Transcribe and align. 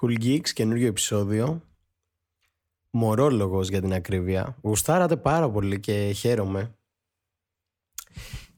Cool 0.00 0.22
Geeks, 0.24 0.48
καινούριο 0.48 0.86
επεισόδιο. 0.86 1.62
Μορόλογος 2.90 3.68
για 3.68 3.80
την 3.80 3.92
ακρίβεια. 3.92 4.56
Γουστάρατε 4.62 5.16
πάρα 5.16 5.50
πολύ 5.50 5.80
και 5.80 6.12
χαίρομαι. 6.16 6.74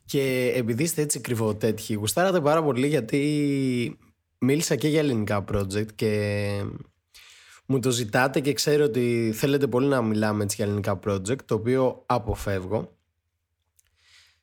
Και 0.04 0.52
επειδή 0.56 0.82
είστε 0.82 1.02
έτσι 1.02 1.20
κρυβοτέτυχοι, 1.20 1.94
γουστάρατε 1.94 2.40
πάρα 2.40 2.62
πολύ 2.62 2.86
γιατί 2.86 3.98
μίλησα 4.38 4.76
και 4.76 4.88
για 4.88 5.00
ελληνικά 5.00 5.44
project 5.52 5.92
και 5.94 6.64
μου 7.66 7.78
το 7.78 7.90
ζητάτε 7.90 8.40
και 8.40 8.52
ξέρω 8.52 8.84
ότι 8.84 9.32
θέλετε 9.34 9.66
πολύ 9.66 9.86
να 9.86 10.02
μιλάμε 10.02 10.42
έτσι 10.42 10.56
για 10.56 10.64
ελληνικά 10.64 10.98
project, 11.06 11.42
το 11.44 11.54
οποίο 11.54 12.02
αποφεύγω 12.06 12.96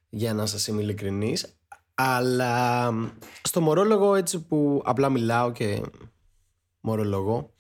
για 0.10 0.34
να 0.34 0.46
σας 0.46 0.68
είμαι 0.68 0.82
ειλικρινής. 0.82 1.60
Αλλά 1.96 2.94
στο 3.42 3.62
μορόλογο 3.62 4.16
έτσι 4.16 4.42
που 4.46 4.82
απλά 4.86 5.10
μιλάω 5.10 5.52
και 5.52 5.82
μορολογώ. 6.82 7.54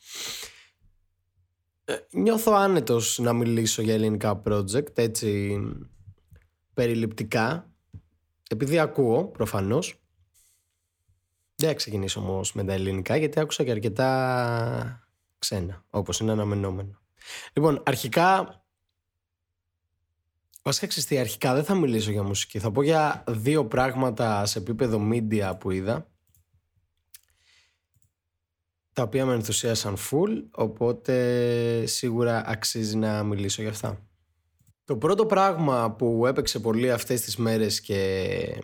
Ε, 1.85 1.95
νιώθω 2.12 2.52
άνετος 2.52 3.20
να 3.20 3.34
μιλήσω 3.34 3.81
για 3.81 3.94
ελληνικά 3.94 4.41
project 4.45 4.98
έτσι 4.98 5.59
περιληπτικά. 6.73 7.73
Επειδή 8.49 8.80
ακούω 8.80 9.27
προφανώς. 9.27 10.03
Δεν 11.55 11.70
θα 11.70 11.75
ξεκινήσω 11.75 12.20
όμως 12.20 12.53
με 12.53 12.63
τα 12.63 12.73
ελληνικά 12.73 13.16
γιατί 13.16 13.39
άκουσα 13.39 13.63
και 13.63 13.71
αρκετά 13.71 15.09
ξένα 15.39 15.86
όπως 15.89 16.20
είναι 16.20 16.31
αναμενόμενο. 16.31 17.02
Λοιπόν 17.53 17.83
αρχικά 17.86 18.59
Βασικά 20.61 20.88
ξεστή, 20.88 21.17
αρχικά 21.17 21.53
δεν 21.53 21.63
θα 21.63 21.75
μιλήσω 21.75 22.11
για 22.11 22.23
μουσική. 22.23 22.59
Θα 22.59 22.72
πω 22.72 22.81
για 22.81 23.23
δύο 23.27 23.66
πράγματα 23.66 24.45
σε 24.45 24.59
επίπεδο 24.59 25.09
media 25.11 25.53
που 25.59 25.72
είδα 25.72 26.09
τα 28.99 29.05
οποία 29.05 29.26
με 29.26 29.34
ενθουσίασαν 29.34 29.98
full, 29.98 30.44
οπότε 30.52 31.85
σίγουρα 31.85 32.44
αξίζει 32.45 32.98
να 32.98 33.23
μιλήσω 33.23 33.61
για 33.61 33.72
αυτά. 33.72 34.08
Το 34.86 34.97
πρώτο 34.97 35.25
πράγμα 35.25 35.92
που 35.92 36.25
έπαιξε 36.25 36.59
πολύ 36.59 36.92
αυτές 36.92 37.22
τις 37.22 37.38
μέρες 37.38 37.81
και 37.81 38.61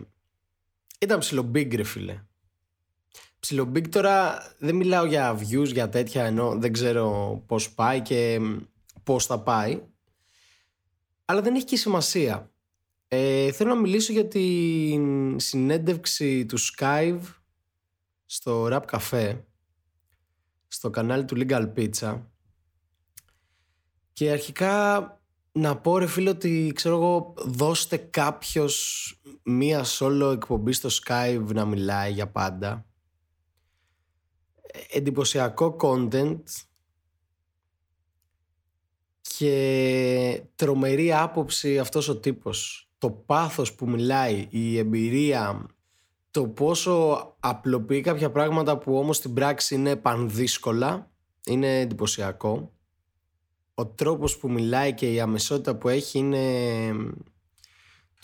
ήταν 1.00 1.18
ψιλομπίγκ 1.18 1.72
ρε 1.74 1.82
φίλε. 1.82 2.22
Ψιλομπίγκ 3.40 3.84
τώρα 3.86 4.38
δεν 4.58 4.74
μιλάω 4.74 5.04
για 5.04 5.38
views, 5.38 5.72
για 5.72 5.88
τέτοια 5.88 6.24
ενώ 6.24 6.54
δεν 6.58 6.72
ξέρω 6.72 7.42
πώς 7.46 7.70
πάει 7.70 8.00
και 8.00 8.40
πώς 9.02 9.26
θα 9.26 9.40
πάει. 9.40 9.82
Αλλά 11.24 11.40
δεν 11.40 11.54
έχει 11.54 11.64
και 11.64 11.76
σημασία. 11.76 12.50
Ε, 13.08 13.52
θέλω 13.52 13.74
να 13.74 13.80
μιλήσω 13.80 14.12
για 14.12 14.26
την 14.28 15.38
συνέντευξη 15.40 16.46
του 16.46 16.58
Skype 16.60 17.20
στο 18.26 18.68
Rap 18.70 18.84
Cafe 18.90 19.36
στο 20.68 20.90
κανάλι 20.90 21.24
του 21.24 21.36
Legal 21.38 21.72
Pizza. 21.76 22.22
Και 24.12 24.30
αρχικά 24.30 25.10
να 25.52 25.76
πω 25.76 25.98
ρε 25.98 26.06
φίλε 26.06 26.30
ότι 26.30 26.72
ξέρω 26.74 26.94
εγώ 26.94 27.34
δώστε 27.36 27.96
κάποιος 27.96 29.14
μία 29.42 29.84
solo 29.86 30.30
εκπομπή 30.32 30.72
στο 30.72 30.88
Skype 30.92 31.46
να 31.46 31.64
μιλάει 31.64 32.12
για 32.12 32.30
πάντα. 32.30 32.86
Εντυπωσιακό 34.90 35.76
content. 35.80 36.42
Και 39.20 40.42
τρομερή 40.54 41.12
άποψη 41.12 41.78
αυτός 41.78 42.08
ο 42.08 42.20
τύπος. 42.20 42.90
Το 42.98 43.10
πάθος 43.10 43.74
που 43.74 43.88
μιλάει 43.88 44.46
η 44.50 44.78
εμπειρία 44.78 45.66
το 46.36 46.46
πόσο 46.46 47.36
απλοποιεί 47.40 48.00
κάποια 48.00 48.30
πράγματα 48.30 48.78
που 48.78 48.98
όμως 48.98 49.16
στην 49.16 49.34
πράξη 49.34 49.74
είναι 49.74 49.96
πανδύσκολα 49.96 51.10
είναι 51.46 51.80
εντυπωσιακό. 51.80 52.72
Ο 53.74 53.86
τρόπος 53.86 54.36
που 54.38 54.50
μιλάει 54.50 54.94
και 54.94 55.12
η 55.12 55.20
αμεσότητα 55.20 55.76
που 55.76 55.88
έχει 55.88 56.18
είναι 56.18 56.42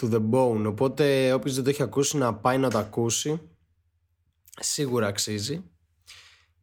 to 0.00 0.12
the 0.12 0.30
bone. 0.30 0.64
Οπότε 0.67 1.33
όποιος 1.33 1.55
δεν 1.55 1.64
το 1.64 1.70
έχει 1.70 1.83
ακούσει 1.83 2.17
να 2.17 2.34
πάει 2.34 2.58
να 2.58 2.70
το 2.70 2.78
ακούσει 2.78 3.40
σίγουρα 4.61 5.06
αξίζει. 5.06 5.64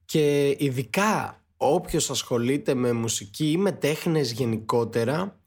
Και 0.05 0.55
ειδικά 0.59 1.43
όποιος 1.57 2.09
ασχολείται 2.09 2.73
με 2.73 2.91
μουσική 2.91 3.51
ή 3.51 3.57
με 3.57 3.71
τέχνες 3.71 4.31
γενικότερα 4.31 5.39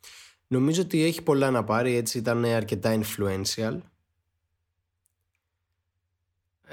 νομίζω 0.47 0.83
ότι 0.83 1.03
έχει 1.03 1.23
πολλά 1.23 1.51
να 1.51 1.65
πάρει 1.65 1.95
έτσι 1.95 2.19
ήταν 2.19 2.45
αρκετά 2.45 3.01
influential 3.01 3.79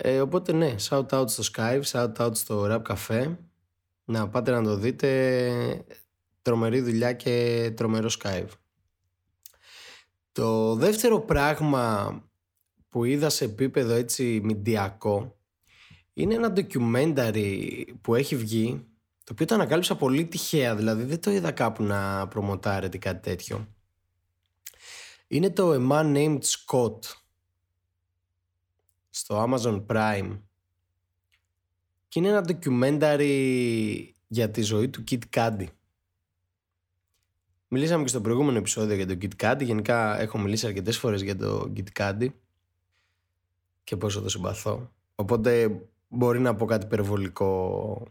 ε, 0.02 0.22
οπότε 0.22 0.52
ναι, 0.52 0.76
shout 0.90 1.08
out 1.10 1.30
στο 1.30 1.44
Skype, 1.54 1.82
shout 1.92 2.16
out 2.16 2.36
στο 2.36 2.68
Rap 2.70 2.82
Cafe. 2.82 3.36
Να 4.06 4.30
πάτε 4.30 4.52
να 4.52 4.64
το 4.64 4.76
δείτε. 4.76 5.86
Τρομερή 6.42 6.82
δουλειά 6.82 7.14
και 7.14 7.72
τρομερό 7.76 8.10
Skype. 8.24 8.50
Το 10.32 10.76
δεύτερο 10.76 11.20
πράγμα 11.20 12.14
που 12.90 13.04
είδα 13.04 13.30
σε 13.30 13.46
επίπεδο 13.46 13.94
έτσι 13.94 14.42
μηντιακό 14.44 15.38
είναι 16.14 16.34
ένα 16.34 16.54
documentary 16.56 17.84
που 18.02 18.16
έχει 18.16 18.36
βγει 18.36 18.86
το 19.24 19.32
οποίο 19.32 19.46
το 19.46 19.54
ανακάλυψα 19.54 19.96
πολύ 19.96 20.26
τυχαία 20.26 20.76
δηλαδή 20.76 21.04
δεν 21.04 21.22
το 21.22 21.32
είδα 21.32 21.52
κάπου 21.52 21.84
να 21.84 22.28
προμοτάρεται 22.28 22.98
κάτι 22.98 23.30
τέτοιο 23.30 23.68
είναι 25.28 25.50
το 25.50 25.74
A 25.74 25.92
Man 25.92 26.16
Named 26.16 26.40
Scott 26.40 27.00
στο 29.10 29.48
Amazon 29.48 29.86
Prime 29.86 30.40
και 32.08 32.20
είναι 32.20 32.28
ένα 32.28 32.46
documentary 32.48 34.10
για 34.28 34.52
τη 34.52 34.62
ζωή 34.62 34.90
του 34.90 35.04
Kit 35.12 35.20
Cudi. 35.34 35.68
Μιλήσαμε 37.68 38.04
και 38.04 38.10
στο 38.10 38.22
προηγούμενο 38.22 38.58
επεισόδιο 38.58 38.96
για 38.96 39.08
τον 39.08 39.18
Kit 39.22 39.44
Cudi. 39.44 39.64
Γενικά 39.64 40.20
έχω 40.20 40.38
μιλήσει 40.38 40.66
αρκετές 40.66 40.98
φορές 40.98 41.22
για 41.22 41.36
τον 41.36 41.74
Kit 41.76 42.00
Cudi 42.00 42.28
και 43.84 43.98
πόσο 43.98 44.22
το 44.22 44.30
συμπαθώ. 44.30 44.92
Οπότε 45.16 45.82
μπορεί 46.08 46.40
να 46.40 46.56
πω 46.56 46.66
κάτι 46.66 46.86
υπερβολικό 46.86 48.08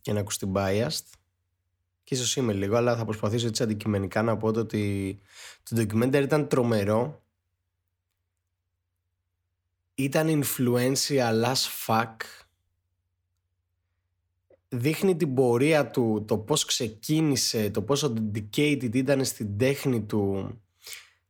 και 0.00 0.12
να 0.12 0.20
ακουστεί 0.20 0.52
biased. 0.54 1.06
Και 2.04 2.14
ίσως 2.14 2.36
είμαι 2.36 2.52
λίγο, 2.52 2.76
αλλά 2.76 2.96
θα 2.96 3.04
προσπαθήσω 3.04 3.46
έτσι 3.46 3.62
αντικειμενικά 3.62 4.22
να 4.22 4.36
πω 4.36 4.46
ότι 4.46 5.18
το 5.62 5.76
documentary 5.80 6.22
ήταν 6.22 6.48
τρομερό 6.48 7.22
ήταν 9.98 10.42
influential 10.42 11.44
as 11.44 11.86
fuck. 11.86 12.16
Δείχνει 14.68 15.16
την 15.16 15.34
πορεία 15.34 15.90
του, 15.90 16.24
το 16.26 16.38
πώς 16.38 16.64
ξεκίνησε, 16.64 17.70
το 17.70 17.82
πόσο 17.82 18.12
dedicated 18.16 18.94
ήταν 18.94 19.24
στην 19.24 19.58
τέχνη 19.58 20.02
του, 20.02 20.52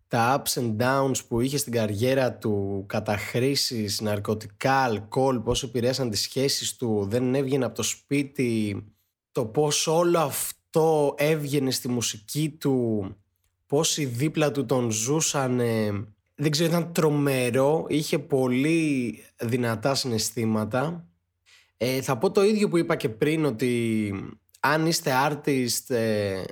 τα 0.09 0.43
ups 0.43 0.61
and 0.61 0.77
downs 0.77 1.27
που 1.29 1.41
είχε 1.41 1.57
στην 1.57 1.73
καριέρα 1.73 2.35
του, 2.35 2.85
καταχρήσεις, 2.89 4.01
ναρκωτικά, 4.01 4.75
αλκοόλ, 4.75 5.39
πόσο 5.39 5.67
επηρέασαν 5.67 6.11
τις 6.11 6.21
σχέσεις 6.21 6.77
του, 6.77 7.07
δεν 7.09 7.35
έβγαινε 7.35 7.65
από 7.65 7.75
το 7.75 7.83
σπίτι, 7.83 8.85
το 9.33 9.47
πώς 9.47 9.87
όλο 9.87 10.19
αυτό 10.19 11.15
έβγαινε 11.17 11.71
στη 11.71 11.89
μουσική 11.89 12.51
του, 12.51 13.07
πόσοι 13.67 14.05
δίπλα 14.05 14.51
του 14.51 14.67
τον 14.67 14.91
ζούσανε, 14.91 16.05
δεν 16.41 16.51
ξέρω, 16.51 16.69
ήταν 16.69 16.93
τρομερό, 16.93 17.87
είχε 17.89 18.19
πολύ 18.19 19.19
δυνατά 19.41 19.95
συναισθήματα. 19.95 21.09
Ε, 21.77 22.03
θα 22.03 22.19
πω 22.19 22.31
το 22.31 22.43
ίδιο 22.43 22.69
που 22.69 22.77
είπα 22.77 22.97
και 22.97 23.09
πριν 23.09 23.45
ότι 23.45 24.13
αν 24.61 24.87
είστε 24.87 25.13
artist, 25.29 25.95
ε, 25.95 26.43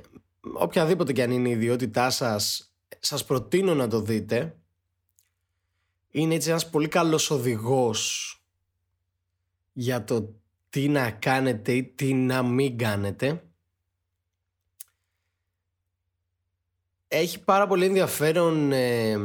οποιαδήποτε 0.53 1.13
και 1.13 1.23
αν 1.23 1.31
είναι 1.31 1.49
η 1.49 1.51
ιδιότητά 1.51 2.09
σας, 2.09 2.73
σας 2.99 3.25
προτείνω 3.25 3.75
να 3.75 3.87
το 3.87 4.01
δείτε. 4.01 4.57
Είναι 6.11 6.35
έτσι 6.35 6.49
ένας 6.49 6.69
πολύ 6.69 6.87
καλός 6.87 7.31
οδηγός 7.31 8.31
για 9.73 10.03
το 10.03 10.35
τι 10.69 10.87
να 10.87 11.11
κάνετε 11.11 11.71
ή 11.71 11.83
τι 11.83 12.13
να 12.13 12.43
μην 12.43 12.77
κάνετε. 12.77 13.43
Έχει 17.07 17.43
πάρα 17.43 17.67
πολύ 17.67 17.85
ενδιαφέρον 17.85 18.71
ε, 18.71 19.17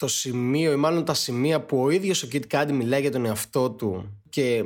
το 0.00 0.08
σημείο 0.08 0.72
ή 0.72 0.76
μάλλον 0.76 1.04
τα 1.04 1.14
σημεία 1.14 1.60
που 1.60 1.82
ο 1.82 1.90
ίδιος 1.90 2.22
ο 2.22 2.28
Kit 2.32 2.42
Cudi 2.50 2.72
μιλάει 2.72 3.00
για 3.00 3.10
τον 3.10 3.24
εαυτό 3.24 3.70
του 3.70 4.20
και 4.28 4.64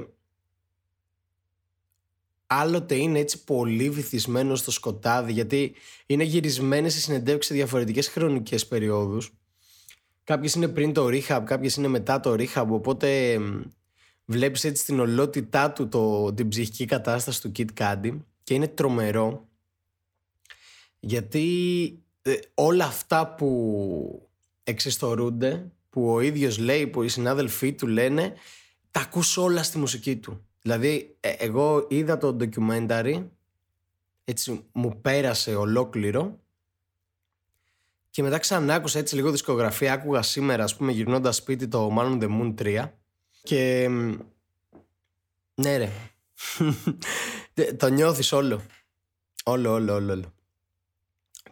άλλοτε 2.46 2.94
είναι 2.94 3.18
έτσι 3.18 3.44
πολύ 3.44 3.90
βυθισμένος 3.90 4.58
στο 4.58 4.70
σκοτάδι 4.70 5.32
γιατί 5.32 5.74
είναι 6.06 6.24
γυρισμένες 6.24 6.92
σε 6.92 7.00
συνεντεύξεις 7.00 7.46
σε 7.46 7.54
διαφορετικές 7.54 8.08
χρονικές 8.08 8.66
περιόδους. 8.66 9.32
Κάποιες 10.24 10.54
είναι 10.54 10.68
πριν 10.68 10.92
το 10.92 11.06
rehab, 11.06 11.42
κάποιες 11.44 11.76
είναι 11.76 11.88
μετά 11.88 12.20
το 12.20 12.32
rehab 12.38 12.66
οπότε 12.68 13.38
βλέπεις 14.24 14.64
έτσι 14.64 14.84
την 14.84 15.00
ολότητά 15.00 15.72
του 15.72 15.88
το, 15.88 16.34
την 16.34 16.48
ψυχική 16.48 16.84
κατάσταση 16.84 17.42
του 17.42 17.52
Kit 17.56 17.68
Cudi 17.78 18.18
και 18.42 18.54
είναι 18.54 18.68
τρομερό 18.68 19.48
γιατί 21.00 21.48
ε, 22.22 22.34
όλα 22.54 22.84
αυτά 22.84 23.34
που 23.34 24.28
εξιστορούνται 24.64 25.70
που 25.90 26.12
ο 26.12 26.20
ίδιος 26.20 26.58
λέει, 26.58 26.86
που 26.86 27.02
οι 27.02 27.08
συνάδελφοί 27.08 27.72
του 27.72 27.86
λένε 27.86 28.34
τα 28.90 29.00
ακούς 29.00 29.36
όλα 29.36 29.62
στη 29.62 29.78
μουσική 29.78 30.16
του. 30.16 30.46
Δηλαδή, 30.62 31.16
ε, 31.20 31.30
εγώ 31.30 31.86
είδα 31.90 32.18
το 32.18 32.36
documentary, 32.40 33.26
έτσι 34.24 34.64
μου 34.72 35.00
πέρασε 35.00 35.54
ολόκληρο 35.54 36.38
και 38.14 38.22
μετά 38.22 38.38
ξανά 38.38 38.74
άκουσα 38.74 38.98
έτσι 38.98 39.14
λίγο 39.14 39.30
δισκογραφία. 39.30 39.92
Άκουγα 39.92 40.22
σήμερα, 40.22 40.64
ας 40.64 40.76
πούμε, 40.76 40.92
γυρνώντας 40.92 41.36
σπίτι 41.36 41.68
το 41.68 41.96
Man 41.98 42.04
on 42.04 42.22
the 42.22 42.40
Moon 42.40 42.54
3. 42.54 42.92
Και. 43.42 43.88
Ναι, 45.54 45.76
ρε. 45.76 45.90
το 47.78 47.88
νιώθεις 47.88 48.32
όλο. 48.32 48.60
Όλο, 49.44 49.72
όλο, 49.72 49.94
όλο, 49.94 50.12
όλο. 50.12 50.34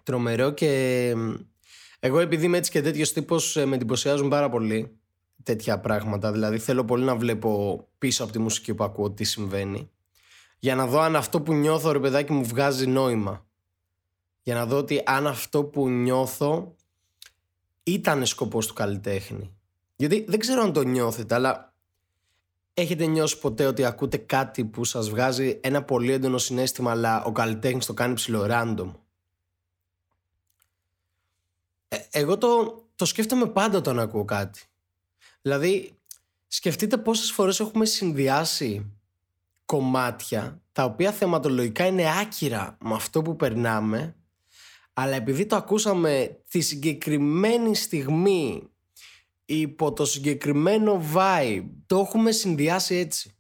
Τρομερό 0.03 0.51
και. 0.51 1.15
Εγώ 2.05 2.19
επειδή 2.19 2.45
είμαι 2.45 2.57
έτσι 2.57 2.71
και 2.71 2.83
τέτοιος 2.83 3.13
τύπος, 3.13 3.57
ε, 3.57 3.65
με 3.67 3.75
εντυπωσιάζουν 3.75 4.29
πάρα 4.29 4.49
πολύ 4.49 4.97
τέτοια 5.43 5.81
πράγματα. 5.81 6.33
Δηλαδή 6.33 6.59
θέλω 6.59 6.85
πολύ 6.85 7.05
να 7.05 7.17
βλέπω 7.17 7.81
πίσω 7.99 8.23
από 8.23 8.33
τη 8.33 8.39
μουσική 8.39 8.75
που 8.75 8.85
ακούω 8.85 9.11
τι 9.11 9.25
συμβαίνει. 9.25 9.91
Για 10.59 10.75
να 10.75 10.87
δω 10.87 11.01
αν 11.01 11.17
αυτό 11.17 11.41
που 11.41 11.53
νιώθω 11.53 11.93
ρε 11.93 11.99
παιδάκι 12.01 12.33
μου 12.33 12.45
βγάζει 12.45 12.87
νόημα 12.87 13.47
για 14.43 14.55
να 14.55 14.67
δω 14.67 14.77
ότι 14.77 15.03
αν 15.05 15.27
αυτό 15.27 15.65
που 15.65 15.89
νιώθω 15.89 16.75
ήταν 17.83 18.27
σκοπός 18.27 18.67
του 18.67 18.75
καλλιτέχνη. 18.75 19.57
Γιατί 19.97 20.25
δεν 20.29 20.39
ξέρω 20.39 20.63
αν 20.63 20.73
το 20.73 20.83
νιώθετε, 20.83 21.35
αλλά 21.35 21.75
έχετε 22.75 23.07
νιώσει 23.07 23.39
ποτέ 23.39 23.67
ότι 23.67 23.85
ακούτε 23.85 24.17
κάτι 24.17 24.65
που 24.65 24.85
σας 24.85 25.11
βγάζει 25.11 25.59
ένα 25.63 25.83
πολύ 25.83 26.13
έντονο 26.13 26.39
συνέστημα, 26.39 26.91
αλλά 26.91 27.25
ο 27.25 27.33
καλλιτέχνης 27.33 27.87
το 27.87 27.95
κάνει 27.95 28.15
ψηλό 28.15 28.47
random; 28.51 28.93
Ε, 31.93 31.99
εγώ 32.11 32.39
το, 32.39 32.83
το 32.97 33.05
σκέφτομαι 33.05 33.47
πάντα 33.47 33.79
όταν 33.79 33.99
ακούω 33.99 34.25
κάτι. 34.25 34.61
Δηλαδή, 35.43 35.99
σκεφτείτε 36.47 36.97
πόσες 36.97 37.33
φορές 37.33 37.61
έχουμε 37.61 37.85
συνδυάσει 37.85 38.93
κομμάτια 39.65 40.63
τα 40.73 40.85
οποία 40.85 41.13
θεματολογικά 41.13 41.87
είναι 41.87 42.19
άκυρα 42.21 42.77
με 42.81 42.95
αυτό 42.95 43.23
που 43.23 43.37
περνάμε 43.37 44.17
αλλά 44.93 45.15
επειδή 45.15 45.47
το 45.47 45.57
ακούσαμε 45.57 46.41
τη 46.49 46.61
συγκεκριμένη 46.61 47.75
στιγμή 47.75 48.63
υπό 49.45 49.93
το 49.93 50.05
συγκεκριμένο 50.05 51.03
vibe 51.15 51.65
το 51.87 51.99
έχουμε 51.99 52.31
συνδυάσει 52.31 52.95
έτσι 52.95 53.31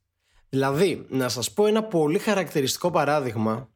δηλαδή 0.48 1.06
να 1.08 1.28
σας 1.28 1.52
πω 1.52 1.66
ένα 1.66 1.84
πολύ 1.84 2.18
χαρακτηριστικό 2.18 2.90
παράδειγμα 2.90 3.70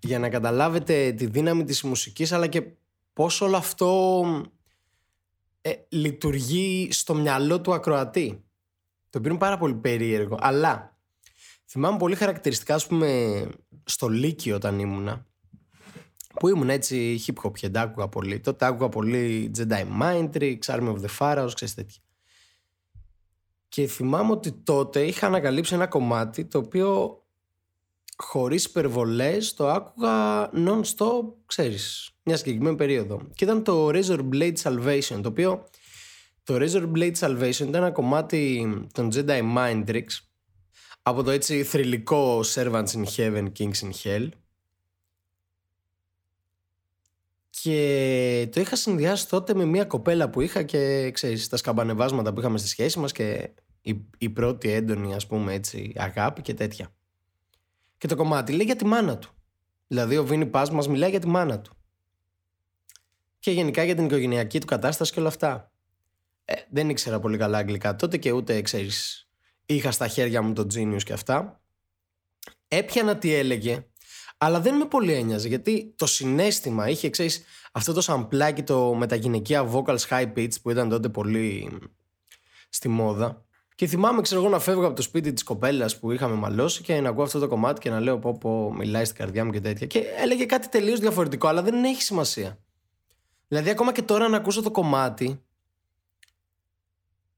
για 0.00 0.18
να 0.18 0.28
καταλάβετε 0.28 1.12
τη 1.12 1.26
δύναμη 1.26 1.64
της 1.64 1.82
μουσικής 1.82 2.32
αλλά 2.32 2.46
και 2.46 2.62
πώς 3.12 3.40
όλο 3.40 3.56
αυτό 3.56 4.24
ε, 5.60 5.72
λειτουργεί 5.88 6.88
στο 6.92 7.14
μυαλό 7.14 7.60
του 7.60 7.74
ακροατή 7.74 8.44
το 9.10 9.18
οποίο 9.18 9.30
είναι 9.30 9.40
πάρα 9.40 9.58
πολύ 9.58 9.74
περίεργο 9.74 10.38
αλλά 10.40 10.98
θυμάμαι 11.66 11.98
πολύ 11.98 12.14
χαρακτηριστικά 12.14 12.74
ας 12.74 12.86
πούμε 12.86 13.42
στο 13.84 14.08
Λύκειο 14.08 14.54
όταν 14.56 14.78
ήμουνα 14.78 15.26
που 16.34 16.48
ήμουν 16.48 16.70
έτσι 16.70 17.20
hip 17.26 17.46
hop 17.46 17.52
και 17.52 17.70
άκουγα 17.74 18.08
πολύ. 18.08 18.40
Τότε 18.40 18.66
άκουγα 18.66 18.88
πολύ 18.88 19.50
Jedi 19.58 19.86
Mind 20.00 20.30
Tricks, 20.32 20.64
Army 20.66 20.94
of 20.94 21.00
the 21.00 21.08
Pharaohs, 21.18 21.50
ξέρεις 21.54 21.74
τέτοια. 21.74 22.02
Και 23.68 23.86
θυμάμαι 23.86 24.32
ότι 24.32 24.52
τότε 24.52 25.06
είχα 25.06 25.26
ανακαλύψει 25.26 25.74
ένα 25.74 25.86
κομμάτι 25.86 26.44
το 26.44 26.58
οποίο 26.58 27.19
χωρίς 28.22 28.64
υπερβολές 28.64 29.54
το 29.54 29.68
άκουγα 29.68 30.50
non-stop, 30.54 31.32
ξέρεις, 31.46 32.10
μια 32.22 32.36
συγκεκριμένη 32.36 32.76
περίοδο. 32.76 33.20
Και 33.34 33.44
ήταν 33.44 33.62
το 33.62 33.88
Razor 33.88 34.28
Blade 34.32 34.56
Salvation, 34.62 35.20
το 35.22 35.28
οποίο 35.28 35.64
το 36.44 36.56
Razor 36.60 36.90
Blade 36.96 37.14
Salvation 37.18 37.60
ήταν 37.60 37.74
ένα 37.74 37.90
κομμάτι 37.90 38.68
των 38.92 39.10
Jedi 39.14 39.56
Mind 39.56 39.84
Tricks 39.88 40.18
από 41.02 41.22
το 41.22 41.30
έτσι 41.30 41.64
θρηλυκό 41.64 42.40
Servants 42.54 42.86
in 42.86 43.04
Heaven, 43.16 43.46
Kings 43.58 43.80
in 43.82 43.90
Hell 44.02 44.28
Και 47.50 48.48
το 48.52 48.60
είχα 48.60 48.76
συνδυάσει 48.76 49.28
τότε 49.28 49.54
με 49.54 49.64
μια 49.64 49.84
κοπέλα 49.84 50.30
που 50.30 50.40
είχα 50.40 50.62
και 50.62 51.10
ξέρεις 51.10 51.48
τα 51.48 51.56
σκαμπανεβάσματα 51.56 52.32
που 52.32 52.40
είχαμε 52.40 52.58
στη 52.58 52.68
σχέση 52.68 52.98
μας 52.98 53.12
και 53.12 53.50
η, 53.80 54.00
η 54.18 54.28
πρώτη 54.28 54.70
έντονη 54.70 55.14
ας 55.14 55.26
πούμε 55.26 55.54
έτσι 55.54 55.92
αγάπη 55.96 56.42
και 56.42 56.54
τέτοια. 56.54 56.92
Και 58.00 58.08
το 58.08 58.16
κομμάτι 58.16 58.52
λέει 58.52 58.66
για 58.66 58.76
τη 58.76 58.84
μάνα 58.84 59.18
του. 59.18 59.30
Δηλαδή 59.86 60.16
ο 60.16 60.24
Βίνι 60.24 60.46
Πας 60.46 60.70
μας 60.70 60.88
μιλάει 60.88 61.10
για 61.10 61.20
τη 61.20 61.26
μάνα 61.26 61.60
του. 61.60 61.76
Και 63.38 63.50
γενικά 63.50 63.84
για 63.84 63.94
την 63.94 64.04
οικογενειακή 64.04 64.60
του 64.60 64.66
κατάσταση 64.66 65.12
και 65.12 65.18
όλα 65.18 65.28
αυτά. 65.28 65.72
Ε, 66.44 66.54
δεν 66.70 66.88
ήξερα 66.88 67.20
πολύ 67.20 67.36
καλά 67.36 67.58
αγγλικά 67.58 67.96
τότε 67.96 68.16
και 68.16 68.32
ούτε 68.32 68.60
ξέρεις 68.60 69.28
είχα 69.66 69.90
στα 69.90 70.08
χέρια 70.08 70.42
μου 70.42 70.52
το 70.52 70.66
Genius 70.74 71.02
και 71.02 71.12
αυτά. 71.12 71.60
Έπιανα 72.68 73.18
τι 73.18 73.34
έλεγε 73.34 73.84
αλλά 74.42 74.60
δεν 74.60 74.76
με 74.76 74.84
πολύ 74.84 75.12
ένοιαζε 75.12 75.48
γιατί 75.48 75.94
το 75.96 76.06
συνέστημα 76.06 76.88
είχε, 76.88 77.10
ξέρεις, 77.10 77.44
αυτό 77.72 77.92
το 77.92 78.00
σαμπλάκι 78.00 78.62
το 78.62 78.94
με 78.94 79.06
τα 79.06 79.14
γυναικεία 79.14 79.70
vocals 79.72 80.08
high 80.08 80.32
pitch 80.36 80.60
που 80.62 80.70
ήταν 80.70 80.88
τότε 80.88 81.08
πολύ 81.08 81.78
στη 82.68 82.88
μόδα. 82.88 83.44
Και 83.80 83.86
θυμάμαι, 83.86 84.20
ξέρω 84.20 84.40
εγώ, 84.40 84.50
να 84.50 84.58
φεύγω 84.58 84.86
από 84.86 84.94
το 84.94 85.02
σπίτι 85.02 85.32
της 85.32 85.42
κοπέλας 85.42 85.98
που 85.98 86.12
είχαμε 86.12 86.34
μαλώσει 86.34 86.82
και 86.82 87.00
να 87.00 87.08
ακούω 87.08 87.24
αυτό 87.24 87.38
το 87.38 87.48
κομμάτι 87.48 87.80
και 87.80 87.90
να 87.90 88.00
λέω 88.00 88.18
πω, 88.18 88.38
πω 88.38 88.72
μιλάει 88.72 89.04
στην 89.04 89.16
καρδιά 89.16 89.44
μου 89.44 89.50
και 89.50 89.60
τέτοια. 89.60 89.86
Και 89.86 89.98
έλεγε 89.98 90.44
κάτι 90.44 90.68
τελείως 90.68 90.98
διαφορετικό, 90.98 91.48
αλλά 91.48 91.62
δεν 91.62 91.84
έχει 91.84 92.02
σημασία. 92.02 92.58
Δηλαδή, 93.48 93.70
ακόμα 93.70 93.92
και 93.92 94.02
τώρα 94.02 94.28
να 94.28 94.36
ακούσω 94.36 94.62
το 94.62 94.70
κομμάτι, 94.70 95.42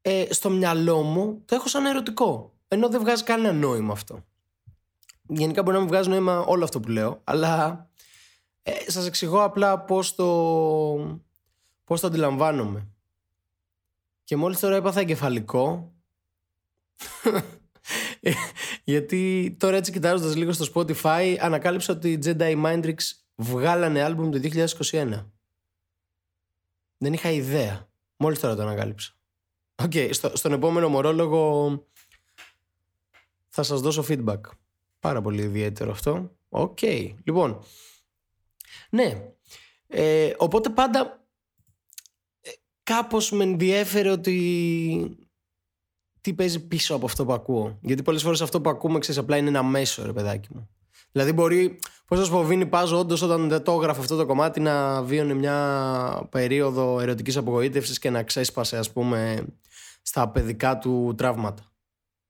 ε, 0.03 0.25
στο 0.31 0.50
μυαλό 0.50 1.03
μου 1.03 1.43
το 1.44 1.55
έχω 1.55 1.69
σαν 1.69 1.87
ερωτικό. 1.87 2.53
Ενώ 2.69 2.89
δεν 2.89 3.00
βγάζει 3.00 3.23
κανένα 3.23 3.53
νόημα 3.53 3.93
αυτό 3.93 4.25
γενικά 5.27 5.62
μπορεί 5.62 5.75
να 5.75 5.83
μην 5.83 5.93
βγάζει 5.93 6.09
νόημα 6.09 6.39
όλο 6.39 6.65
αυτό 6.65 6.81
που 6.81 6.89
λέω, 6.89 7.21
αλλά 7.25 7.89
ε, 8.62 8.91
σας 8.91 9.06
εξηγώ 9.06 9.43
απλά 9.43 9.79
πώς 9.79 10.15
το, 10.15 11.21
πώς 11.85 12.00
το 12.00 12.06
αντιλαμβάνομαι. 12.06 12.87
Και 14.25 14.37
μόλις 14.37 14.59
τώρα 14.59 14.77
έπαθα 14.77 15.00
εγκεφαλικό, 15.00 15.93
γιατί 18.84 19.54
τώρα 19.58 19.76
έτσι 19.76 19.93
κοιτάζοντας 19.93 20.37
λίγο 20.37 20.52
στο 20.52 20.66
Spotify 20.75 21.37
ανακάλυψα 21.40 21.93
ότι 21.93 22.12
οι 22.12 22.19
Jedi 22.25 22.64
Mind 22.64 22.84
Tricks 22.84 23.10
βγάλανε 23.34 24.02
άλμπουμ 24.02 24.31
το 24.31 24.40
2021. 24.90 25.26
Δεν 26.99 27.12
είχα 27.12 27.31
ιδέα. 27.31 27.88
Μόλις 28.16 28.40
τώρα 28.40 28.56
το 28.56 28.62
ανακάλυψα. 28.62 29.12
Οκ, 29.75 29.90
okay, 29.94 30.08
στο, 30.12 30.37
στον 30.37 30.52
επόμενο 30.52 30.88
μορεόλογο 30.88 31.70
θα 33.48 33.62
σας 33.62 33.81
δώσω 33.81 34.05
feedback. 34.08 34.41
Πάρα 35.00 35.20
πολύ 35.20 35.43
ιδιαίτερο 35.43 35.91
αυτό. 35.91 36.36
Οκ. 36.48 36.79
Okay. 36.81 37.15
Λοιπόν, 37.24 37.62
ναι. 38.91 39.32
Ε, 39.86 40.32
οπότε 40.38 40.69
πάντα 40.69 41.27
ε, 42.41 42.50
κάπως 42.82 43.31
με 43.31 43.44
ενδιέφερε 43.44 44.10
ότι 44.10 45.17
τι 46.22 46.32
παίζει 46.34 46.67
πίσω 46.67 46.94
από 46.94 47.06
αυτό 47.06 47.24
που 47.24 47.32
ακούω. 47.32 47.79
Γιατί 47.81 48.02
πολλές 48.02 48.22
φορές 48.22 48.41
αυτό 48.41 48.60
που 48.60 48.70
ακούμε, 48.70 48.98
ξέρεις, 48.98 49.20
απλά 49.20 49.36
είναι 49.36 49.48
ένα 49.48 49.62
μέσο, 49.62 50.06
ρε 50.06 50.12
παιδάκι 50.12 50.48
μου. 50.55 50.69
Δηλαδή 51.12 51.32
μπορεί, 51.32 51.79
πώς 52.06 52.19
να 52.19 52.24
σου 52.24 52.31
πω, 52.31 52.43
Βίνι 52.44 52.67
Πάζο 52.67 52.98
όντως 52.98 53.22
όταν 53.22 53.48
δεν 53.48 53.62
το 53.62 53.72
έγραφε 53.72 54.00
αυτό 54.00 54.17
το 54.17 54.26
κομμάτι 54.26 54.60
να 54.60 55.02
βίωνε 55.02 55.34
μια 55.34 56.29
περίοδο 56.31 57.00
ερωτικής 57.00 57.36
απογοήτευσης 57.36 57.98
και 57.98 58.10
να 58.10 58.22
ξέσπασε, 58.22 58.76
ας 58.79 58.93
πούμε, 58.93 59.46
στα 60.02 60.29
παιδικά 60.29 60.79
του 60.79 61.14
τραύματα. 61.17 61.72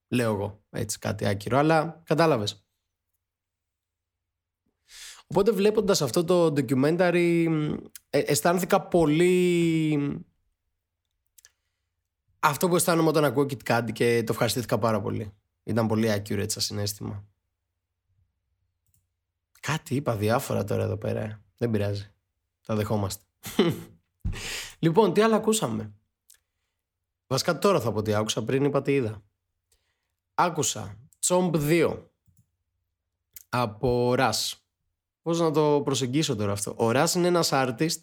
Λέω 0.09 0.33
εγώ, 0.35 0.63
έτσι 0.71 0.99
κάτι 0.99 1.27
άκυρο, 1.27 1.59
αλλά 1.59 2.03
κατάλαβες. 2.05 2.67
Οπότε 5.27 5.51
βλέποντας 5.51 6.03
αυτό 6.03 6.25
το 6.25 6.47
documentary 6.47 7.47
ε, 8.11 8.19
αισθάνθηκα 8.19 8.81
πολύ 8.81 10.25
αυτό 12.45 12.69
που 12.69 12.77
αισθάνομαι 12.77 13.09
όταν 13.09 13.25
ακούω 13.25 13.47
Kit 13.49 13.63
Kat 13.71 13.89
και 13.93 14.23
το 14.23 14.33
ευχαριστήθηκα 14.33 14.79
πάρα 14.79 15.01
πολύ. 15.01 15.35
Ήταν 15.63 15.87
πολύ 15.87 16.09
accurate 16.11 16.51
σαν 16.51 16.63
συνέστημα. 16.63 17.25
Κάτι 19.61 19.95
είπα 19.95 20.17
διάφορα 20.17 20.65
τώρα 20.65 20.83
εδώ 20.83 20.97
πέρα. 20.97 21.43
Δεν 21.57 21.71
πειράζει. 21.71 22.15
Τα 22.67 22.75
δεχόμαστε. 22.75 23.25
λοιπόν, 24.79 25.13
τι 25.13 25.21
άλλο 25.21 25.35
ακούσαμε; 25.35 25.95
Βασικά 27.27 27.59
τώρα 27.59 27.81
θα 27.81 27.93
πω 27.93 28.03
τι 28.03 28.15
άκουσα, 28.15 28.45
πριν 28.45 28.65
είπα 28.65 28.83
τι 28.83 28.95
είδα. 28.95 29.23
Άκουσα 30.35 30.99
Chomp 31.27 31.55
2 31.55 32.03
από 33.49 34.15
Rush. 34.19 34.53
Πώς 35.23 35.41
να 35.41 35.51
το 35.51 35.81
προσεγγίσω 35.85 36.37
τώρα 36.37 36.53
αυτό; 36.53 36.75
Ο 36.77 36.91
Ράς 36.91 37.15
είναι 37.15 37.27
ένας 37.27 37.51
artist 37.53 38.01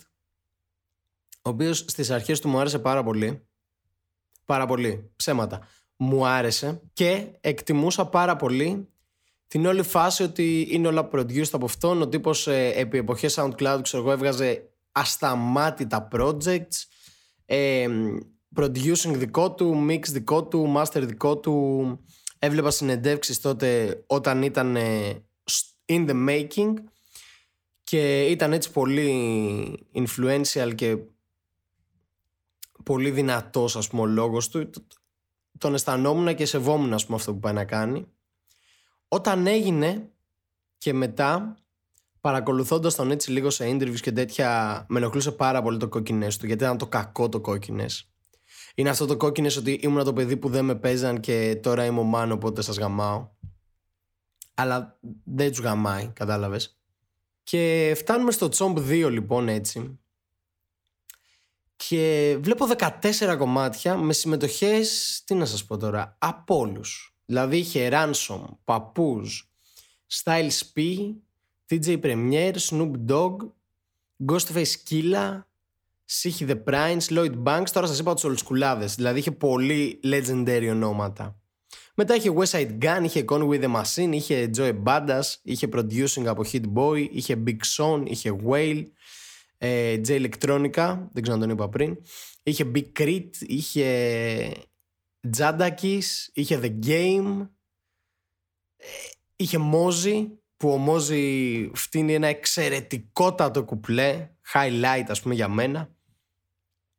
ο 1.42 1.50
οποίος 1.50 1.78
στις 1.78 2.10
αρχές 2.10 2.40
του 2.40 2.50
μου 2.50 2.60
άρεσε 2.60 2.80
πάρα 2.80 3.04
πολύ. 3.04 3.49
Πάρα 4.50 4.66
πολύ. 4.66 5.12
Ψέματα. 5.16 5.68
Μου 5.96 6.28
άρεσε 6.28 6.82
και 6.94 7.28
εκτιμούσα 7.42 8.06
πάρα 8.06 8.36
πολύ 8.36 8.88
την 9.48 9.66
όλη 9.66 9.84
φάση 9.84 10.24
ότι 10.24 10.68
είναι 10.70 10.88
όλα 10.88 11.10
produced 11.14 11.50
από 11.52 11.66
αυτόν. 11.66 12.02
Ο 12.02 12.08
τύπος 12.08 12.48
ε, 12.48 12.72
επί 12.76 12.98
εποχές 12.98 13.40
SoundCloud 13.40 13.80
ξέρω 13.82 14.04
εγώ 14.04 14.12
έβγαζε 14.12 14.70
ασταμάτητα 14.92 16.08
projects. 16.12 16.86
Ε, 17.46 17.88
producing 18.56 19.14
δικό 19.14 19.52
του, 19.52 19.88
mix 19.90 20.02
δικό 20.08 20.44
του, 20.44 20.74
master 20.78 21.02
δικό 21.02 21.38
του. 21.38 22.00
Έβλεπα 22.40 22.72
συνεντεύξεις 22.72 23.42
τότε 23.42 24.00
όταν 24.08 24.42
ήταν 24.42 24.78
in 25.86 26.10
the 26.10 26.30
making 26.30 26.74
και 27.84 28.26
ήταν 28.26 28.54
έτσι 28.54 28.72
πολύ 28.72 29.88
influential 29.94 30.76
και 30.76 30.98
πολύ 32.90 33.12
δυνατός 33.12 33.76
ας 33.76 33.88
πούμε 33.88 34.02
ο 34.02 34.06
λόγος 34.06 34.50
του 34.50 34.70
τον 35.58 35.74
αισθανόμουν 35.74 36.36
και 36.36 36.46
σεβόμουν 36.46 36.94
ας 36.94 37.06
πούμε 37.06 37.18
αυτό 37.18 37.34
που 37.34 37.40
πάει 37.40 37.54
να 37.54 37.66
κάνει. 37.66 38.08
Όταν 39.08 39.48
έγινε 39.48 40.10
και 40.78 40.94
μετά 40.94 41.58
παρακολουθώντας 42.22 42.96
τον 42.96 43.12
έτσι 43.12 43.32
λίγο 43.32 43.50
σε 43.50 43.70
interviews 43.70 44.00
και 44.00 44.12
τέτοια 44.12 44.86
με 44.90 45.00
ενοχλούσε 45.00 45.32
πάρα 45.32 45.62
πολύ 45.62 45.78
το 45.78 45.88
κόκκινες 45.88 46.38
του 46.38 46.46
γιατί 46.46 46.64
ήταν 46.64 46.78
το 46.78 46.88
κακό 46.88 47.30
το 47.30 47.42
κόκκινες. 47.42 48.12
Είναι 48.76 48.90
αυτό 48.90 49.06
το 49.06 49.18
κόκκινες 49.18 49.58
ότι 49.58 49.72
ήμουν 49.72 50.04
το 50.04 50.14
παιδί 50.14 50.38
που 50.38 50.50
δεν 50.50 50.66
με 50.66 50.76
παίζαν 50.76 51.20
και 51.20 51.60
τώρα 51.64 51.86
είμαι 51.86 52.00
ο 52.00 52.04
μάνο 52.04 52.34
οπότε 52.34 52.62
σας 52.62 52.78
γαμάω. 52.78 53.30
Αλλά 54.54 55.00
δεν 55.24 55.50
τους 55.50 55.60
γαμάει 55.60 56.08
κατάλαβες. 56.08 56.80
Και 57.44 57.94
φτάνουμε 57.98 58.32
στο 58.32 58.50
Chomp 58.54 58.78
2 58.78 59.10
λοιπόν 59.12 59.48
έτσι 59.48 60.00
και 61.88 62.38
βλέπω 62.42 62.68
14 63.02 63.36
κομμάτια 63.38 63.98
με 63.98 64.14
συμμετοχές, 64.14 65.22
τι 65.26 65.34
να 65.34 65.46
σας 65.46 65.66
πω 65.66 65.78
τώρα, 65.78 66.16
από 66.20 66.58
όλους. 66.58 67.16
Δηλαδή 67.26 67.58
είχε 67.58 67.90
Ransom, 67.92 68.42
Papoose, 68.66 69.44
Styles 70.24 70.60
P, 70.76 70.82
TJ 71.70 72.00
Premier, 72.02 72.54
Snoop 72.70 72.92
Dogg, 73.10 73.36
Ghostface 74.26 74.76
Killa, 74.90 75.40
Sihi 76.06 76.48
The 76.48 76.58
Prince, 76.66 77.00
Lloyd 77.10 77.44
Banks, 77.44 77.72
τώρα 77.72 77.88
σας 77.88 78.00
είπα 78.00 78.14
τους 78.14 78.24
ολσκουλάδες, 78.24 78.96
δηλαδή 78.96 79.20
είχε 79.20 79.32
πολύ 79.32 80.00
legendary 80.04 80.68
ονόματα. 80.70 81.40
Μετά 81.96 82.16
είχε 82.16 82.34
West 82.38 82.60
Side 82.60 82.78
Gun, 82.82 83.04
είχε 83.04 83.26
Con 83.30 83.50
With 83.50 83.64
The 83.64 83.82
Machine, 83.82 84.12
είχε 84.12 84.50
Joey 84.58 84.84
Badass, 84.84 85.22
είχε 85.42 85.68
Producing 85.74 86.26
από 86.26 86.44
Hit 86.52 86.64
Boy, 86.74 87.08
είχε 87.12 87.44
Big 87.46 87.60
Son, 87.78 88.04
είχε 88.06 88.40
Whale, 88.48 88.84
ε, 89.62 90.02
J 90.08 90.10
Electronica, 90.10 90.98
δεν 91.12 91.22
ξέρω 91.22 91.34
αν 91.34 91.40
τον 91.40 91.50
είπα 91.50 91.70
πριν. 91.70 91.98
Είχε 92.44 92.72
Big 92.76 92.92
Crit, 93.00 93.30
είχε 93.40 94.52
Jadakis, 95.38 96.02
είχε 96.34 96.60
The 96.64 96.86
Game, 96.86 97.48
ε, 98.78 98.86
είχε 99.36 99.58
Mozi, 99.74 100.28
που 100.58 100.70
ο 100.70 100.86
Mozi 100.88 101.70
φτύνει 101.74 102.14
ένα 102.14 102.28
εξαιρετικότατο 102.28 103.64
κουπλέ, 103.64 104.30
highlight 104.54 105.06
ας 105.08 105.22
πούμε 105.22 105.34
για 105.34 105.48
μένα. 105.48 105.90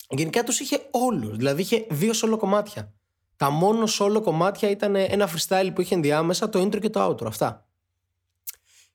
Γενικά 0.09 0.45
τους 0.45 0.61
είχε 0.61 0.88
όλους, 0.90 1.37
δηλαδή 1.37 1.62
είχε 1.62 1.87
δύο 1.90 2.12
solo 2.23 2.37
κομμάτια. 2.38 2.95
Τα 3.37 3.50
μόνο 3.50 3.87
solo 3.99 4.21
κομμάτια 4.23 4.71
ήταν 4.71 4.95
ένα 4.95 5.31
freestyle 5.31 5.71
που 5.75 5.81
είχε 5.81 5.95
ενδιάμεσα, 5.95 6.49
το 6.49 6.61
intro 6.61 6.81
και 6.81 6.90
το 6.90 7.07
outro, 7.09 7.26
αυτά. 7.26 7.69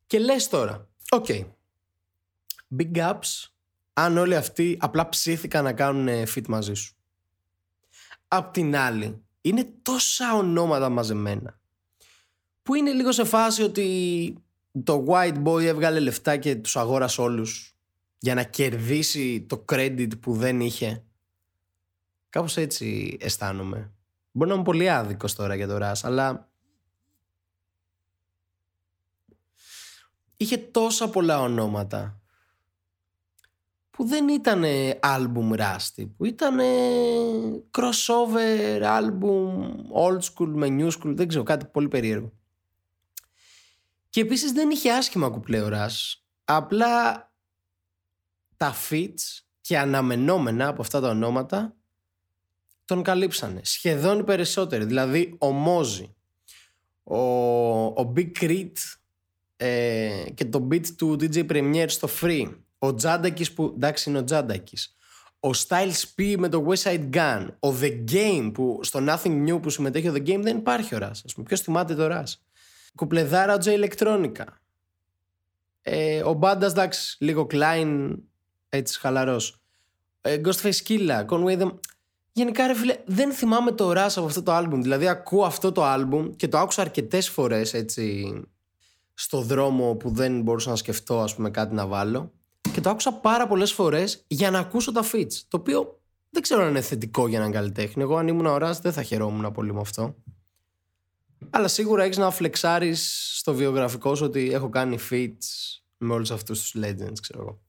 Και 0.07 0.19
λες 0.19 0.47
τώρα, 0.47 0.89
οκ, 1.09 1.25
okay. 1.27 1.45
big 2.77 2.97
ups 2.97 3.54
αν 3.97 4.17
όλοι 4.17 4.35
αυτοί 4.35 4.77
απλά 4.79 5.09
ψήθηκαν 5.09 5.63
να 5.63 5.73
κάνουν 5.73 6.07
feat 6.07 6.47
μαζί 6.47 6.73
σου. 6.73 6.95
Απ' 8.27 8.53
την 8.53 8.75
άλλη, 8.75 9.23
είναι 9.41 9.73
τόσα 9.81 10.35
ονόματα 10.35 10.89
μαζεμένα 10.89 11.59
που 12.63 12.75
είναι 12.75 12.91
λίγο 12.91 13.11
σε 13.11 13.23
φάση 13.23 13.63
ότι 13.63 14.35
το 14.83 15.05
white 15.07 15.43
boy 15.43 15.63
έβγαλε 15.63 15.99
λεφτά 15.99 16.37
και 16.37 16.55
τους 16.55 16.75
αγόρασε 16.75 17.21
όλους 17.21 17.75
για 18.17 18.33
να 18.33 18.43
κερδίσει 18.43 19.41
το 19.41 19.65
credit 19.71 20.19
που 20.19 20.33
δεν 20.33 20.59
είχε. 20.59 21.03
Κάπως 22.29 22.57
έτσι 22.57 23.17
αισθάνομαι. 23.19 23.91
Μπορεί 24.31 24.49
να 24.49 24.55
είμαι 24.55 24.63
πολύ 24.63 24.89
άδικος 24.89 25.35
τώρα 25.35 25.55
για 25.55 25.67
το 25.67 25.77
Russ, 25.77 26.03
αλλά 26.03 26.49
είχε 30.37 30.57
τόσα 30.57 31.09
πολλά 31.09 31.39
ονόματα 31.39 32.21
που 33.95 34.05
δεν 34.05 34.27
ήταν 34.27 34.63
album 34.99 35.57
Rusty, 35.57 36.07
που 36.17 36.25
ήταν 36.25 36.59
crossover 37.71 38.81
album 38.81 39.67
old 39.93 40.19
school 40.19 40.47
με 40.47 40.67
new 40.69 40.87
school, 40.87 41.13
δεν 41.15 41.27
ξέρω, 41.27 41.43
κάτι 41.43 41.65
πολύ 41.65 41.87
περίεργο. 41.87 42.31
Και 44.09 44.21
επίσης 44.21 44.51
δεν 44.51 44.69
είχε 44.69 44.91
άσχημα 44.91 45.29
κουπλέ 45.29 45.61
ο 45.61 45.69
απλά 46.45 47.31
τα 48.57 48.73
fits 48.89 49.43
και 49.61 49.77
αναμενόμενα 49.77 50.67
από 50.67 50.81
αυτά 50.81 50.99
τα 50.99 51.09
ονόματα 51.09 51.75
τον 52.85 53.03
καλύψανε. 53.03 53.61
Σχεδόν 53.63 54.19
οι 54.19 54.23
περισσότεροι, 54.23 54.85
δηλαδή 54.85 55.35
ο 55.39 55.51
Μόζι, 55.51 56.15
ο, 57.03 57.17
ο 57.85 58.13
Big 58.15 58.31
Crit 58.39 58.71
ε, 59.57 60.25
και 60.33 60.45
το 60.45 60.67
beat 60.71 60.87
του 60.87 61.17
DJ 61.19 61.51
Premier 61.51 61.85
στο 61.87 62.09
Free, 62.21 62.51
ο 62.79 62.93
Τζάντακης 62.93 63.53
που 63.53 63.73
εντάξει 63.75 64.09
είναι 64.09 64.19
ο 64.19 64.23
Τζάντακης. 64.23 64.95
Ο 65.39 65.49
Styles 65.67 66.03
P 66.17 66.35
με 66.37 66.49
το 66.49 66.65
West 66.67 66.81
Side 66.81 67.09
Gun. 67.13 67.47
Ο 67.59 67.69
The 67.81 68.03
Game 68.11 68.51
που 68.53 68.79
στο 68.83 68.99
Nothing 69.07 69.47
New 69.47 69.61
που 69.61 69.69
συμμετέχει 69.69 70.09
ο 70.09 70.13
The 70.13 70.27
Game 70.27 70.39
δεν 70.41 70.57
υπάρχει 70.57 70.95
ο 70.95 70.97
Ras. 71.01 71.17
Α 71.29 71.33
πούμε, 71.33 71.45
ποιος 71.45 71.61
θυμάται 71.61 71.95
το 71.95 72.07
Ras. 72.11 72.33
Κουπλεδάρα 72.95 73.53
ο 73.53 73.57
J 73.63 73.67
Electronica. 73.67 74.45
Ε, 75.81 76.23
ο 76.23 76.33
Μπάντας 76.33 76.71
εντάξει, 76.71 77.17
λίγο 77.19 77.47
Klein, 77.51 78.15
έτσι 78.69 78.99
χαλαρός. 78.99 79.61
Ε, 80.21 80.41
Ghostface 80.45 80.87
Killa, 80.87 81.25
Conway 81.25 81.61
the... 81.61 81.71
Γενικά 82.31 82.67
ρε 82.67 82.75
φίλε, 82.75 82.95
δεν 83.05 83.31
θυμάμαι 83.31 83.71
το 83.71 83.91
Ras 83.91 84.11
από 84.15 84.25
αυτό 84.25 84.43
το 84.43 84.51
άλμπουμ. 84.51 84.81
Δηλαδή 84.81 85.07
ακούω 85.07 85.45
αυτό 85.45 85.71
το 85.71 85.83
άλμπουμ 85.83 86.29
και 86.35 86.47
το 86.47 86.57
άκουσα 86.57 86.81
αρκετές 86.81 87.29
φορές 87.29 87.73
έτσι 87.73 88.33
στο 89.13 89.41
δρόμο 89.41 89.95
που 89.95 90.09
δεν 90.09 90.41
μπορούσα 90.41 90.69
να 90.69 90.75
σκεφτώ 90.75 91.21
ας 91.21 91.35
πούμε 91.35 91.49
κάτι 91.49 91.75
να 91.75 91.87
βάλω 91.87 92.33
και 92.75 92.81
το 92.81 92.89
άκουσα 92.89 93.13
πάρα 93.13 93.47
πολλές 93.47 93.73
φορές 93.73 94.23
για 94.27 94.51
να 94.51 94.59
ακούσω 94.59 94.91
τα 94.91 95.03
fits. 95.11 95.33
Το 95.47 95.57
οποίο 95.57 95.99
δεν 96.29 96.41
ξέρω 96.41 96.63
αν 96.63 96.69
είναι 96.69 96.81
θετικό 96.81 97.27
για 97.27 97.37
έναν 97.37 97.51
καλλιτέχνη. 97.51 98.03
Εγώ, 98.03 98.17
αν 98.17 98.27
ήμουν 98.27 98.45
ορά, 98.45 98.73
δεν 98.73 98.93
θα 98.93 99.03
χαιρόμουν 99.03 99.51
πολύ 99.51 99.73
με 99.73 99.79
αυτό. 99.79 100.15
Αλλά 101.49 101.67
σίγουρα 101.67 102.03
έχεις 102.03 102.17
να 102.17 102.31
φλεξάρεις 102.31 103.31
στο 103.37 103.53
βιογραφικό 103.53 104.15
σου 104.15 104.25
ότι 104.25 104.51
έχω 104.53 104.69
κάνει 104.69 104.97
fits 105.09 105.79
με 105.97 106.13
όλους 106.13 106.31
αυτούς 106.31 106.61
τους 106.61 106.83
legends, 106.83 107.19
ξέρω 107.21 107.41
εγώ. 107.41 107.59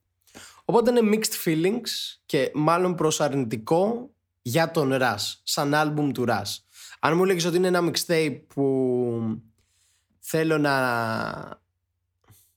Οπότε 0.64 0.90
είναι 0.90 1.16
mixed 1.16 1.48
feelings 1.48 2.18
και 2.26 2.50
μάλλον 2.54 2.94
προ 2.94 3.12
αρνητικό 3.18 4.10
για 4.42 4.70
τον 4.70 4.90
Rush, 4.92 5.34
σαν 5.42 5.74
άλμπουμ 5.74 6.10
του 6.10 6.24
Rush. 6.28 6.56
Αν 7.00 7.16
μου 7.16 7.24
λέγεις 7.24 7.44
ότι 7.44 7.56
είναι 7.56 7.68
ένα 7.68 7.90
mixtape 7.90 8.40
που 8.54 9.40
θέλω 10.18 10.58
να 10.58 10.74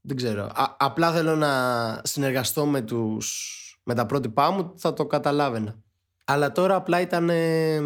δεν 0.09 0.17
ξέρω. 0.17 0.51
απλά 0.77 1.11
θέλω 1.11 1.35
να 1.35 2.01
συνεργαστώ 2.03 2.65
με, 2.65 2.81
τους, 2.81 3.79
με 3.83 3.93
τα 3.93 4.05
πρότυπά 4.05 4.51
μου, 4.51 4.73
θα 4.77 4.93
το 4.93 5.05
καταλάβαινα. 5.05 5.79
Αλλά 6.25 6.51
τώρα 6.51 6.75
απλά 6.75 7.01
ήταν, 7.01 7.29
ε, 7.29 7.81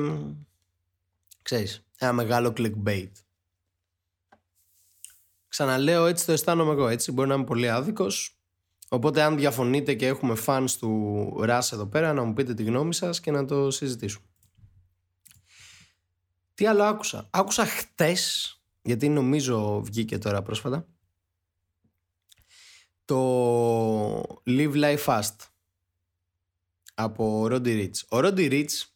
ξέρεις, 1.41 1.85
ένα 1.97 2.13
μεγάλο 2.13 2.53
clickbait. 2.57 3.11
Ξαναλέω, 5.47 6.05
έτσι 6.05 6.25
το 6.25 6.31
αισθάνομαι 6.31 6.71
εγώ, 6.71 6.87
έτσι. 6.87 7.11
Μπορεί 7.11 7.27
να 7.27 7.33
είμαι 7.33 7.43
πολύ 7.43 7.69
άδικος. 7.69 8.37
Οπότε 8.89 9.21
αν 9.21 9.37
διαφωνείτε 9.37 9.93
και 9.93 10.07
έχουμε 10.07 10.35
fans 10.45 10.69
του 10.79 11.33
Ράς 11.43 11.71
εδώ 11.71 11.85
πέρα, 11.85 12.13
να 12.13 12.23
μου 12.23 12.33
πείτε 12.33 12.53
τη 12.53 12.63
γνώμη 12.63 12.93
σας 12.93 13.19
και 13.19 13.31
να 13.31 13.45
το 13.45 13.71
συζητήσουμε. 13.71 14.25
Τι 16.53 16.65
άλλο 16.65 16.83
άκουσα; 16.83 17.27
Άκουσα 17.29 17.65
χτες, 17.65 18.55
γιατί 18.81 19.09
νομίζω 19.09 19.81
βγήκε 19.83 20.17
τώρα 20.17 20.41
πρόσφατα, 20.41 20.87
το 23.05 24.41
Live 24.45 24.73
Life 24.73 25.03
Fast 25.05 25.35
από 26.93 27.47
Roddy 27.49 27.65
Rich. 27.65 27.95
Ο 28.09 28.17
Roddy 28.17 28.51
Rich 28.51 28.87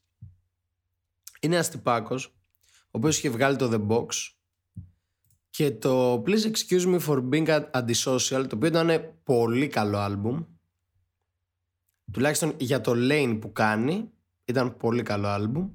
είναι 1.39 1.55
ένας 1.55 1.69
τυπάκος 1.69 2.25
ο 2.25 2.89
οποίος 2.91 3.17
είχε 3.17 3.29
βγάλει 3.29 3.55
το 3.55 3.69
The 3.73 3.87
Box 3.87 4.07
και 5.49 5.71
το 5.71 6.23
Please 6.25 6.51
Excuse 6.51 6.85
Me 6.85 6.99
for 6.99 7.29
Being 7.29 7.71
Antisocial 7.71 8.45
το 8.49 8.55
οποίο 8.55 8.67
ήταν 8.67 9.13
πολύ 9.23 9.67
καλό 9.67 9.97
άλμπουμ. 9.97 10.43
Τουλάχιστον 12.11 12.55
για 12.57 12.81
το 12.81 12.93
lane 12.95 13.37
που 13.41 13.51
κάνει 13.51 14.11
ήταν 14.45 14.77
πολύ 14.77 15.03
καλό 15.03 15.27
άλμπουμ. 15.27 15.69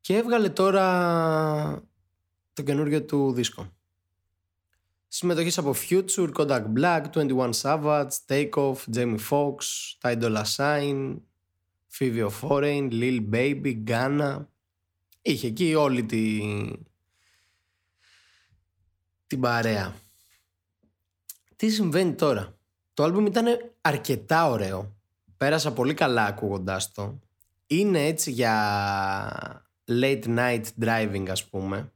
Και 0.00 0.16
έβγαλε 0.16 0.48
τώρα 0.48 1.84
το 2.52 2.62
καινούργιο 2.62 3.04
του 3.04 3.32
δίσκο 3.32 3.72
Συμμετοχής 5.14 5.58
από 5.58 5.74
Future, 5.88 6.32
Kodak 6.32 6.64
Black, 6.76 7.02
21 7.12 7.50
Savage, 7.62 8.08
Takeoff, 8.26 8.76
Jamie 8.94 9.18
Foxx, 9.30 9.56
Ty 10.00 10.16
Dolla 10.20 10.42
Sign, 10.56 11.16
Phoebe 11.98 12.28
Foreign, 12.40 12.88
Lil 12.90 13.30
Baby, 13.32 13.82
Ghana. 13.84 14.46
Είχε 15.22 15.46
εκεί 15.46 15.74
όλη 15.74 16.04
τη... 16.04 16.40
την 19.26 19.40
παρέα. 19.40 19.94
Τι 21.56 21.70
συμβαίνει 21.70 22.14
τώρα; 22.14 22.58
Το 22.94 23.02
άλμπουμ 23.02 23.26
ήταν 23.26 23.46
αρκετά 23.80 24.48
ωραίο. 24.48 24.96
πέρασα 25.36 25.72
πολύ 25.72 25.94
καλά 25.94 26.24
ακούγοντάς 26.24 26.92
το. 26.92 27.18
Είναι 27.66 28.06
έτσι 28.06 28.30
για 28.30 29.62
late 29.88 30.24
night 30.24 30.64
driving 30.80 31.26
ας 31.30 31.48
πούμε. 31.48 31.92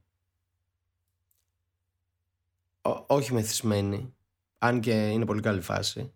Όχι 3.07 3.33
μεθυσμένη. 3.33 4.15
Αν 4.57 4.79
και 4.79 5.07
είναι 5.07 5.25
πολύ 5.25 5.41
καλή 5.41 5.61
φάση. 5.61 6.13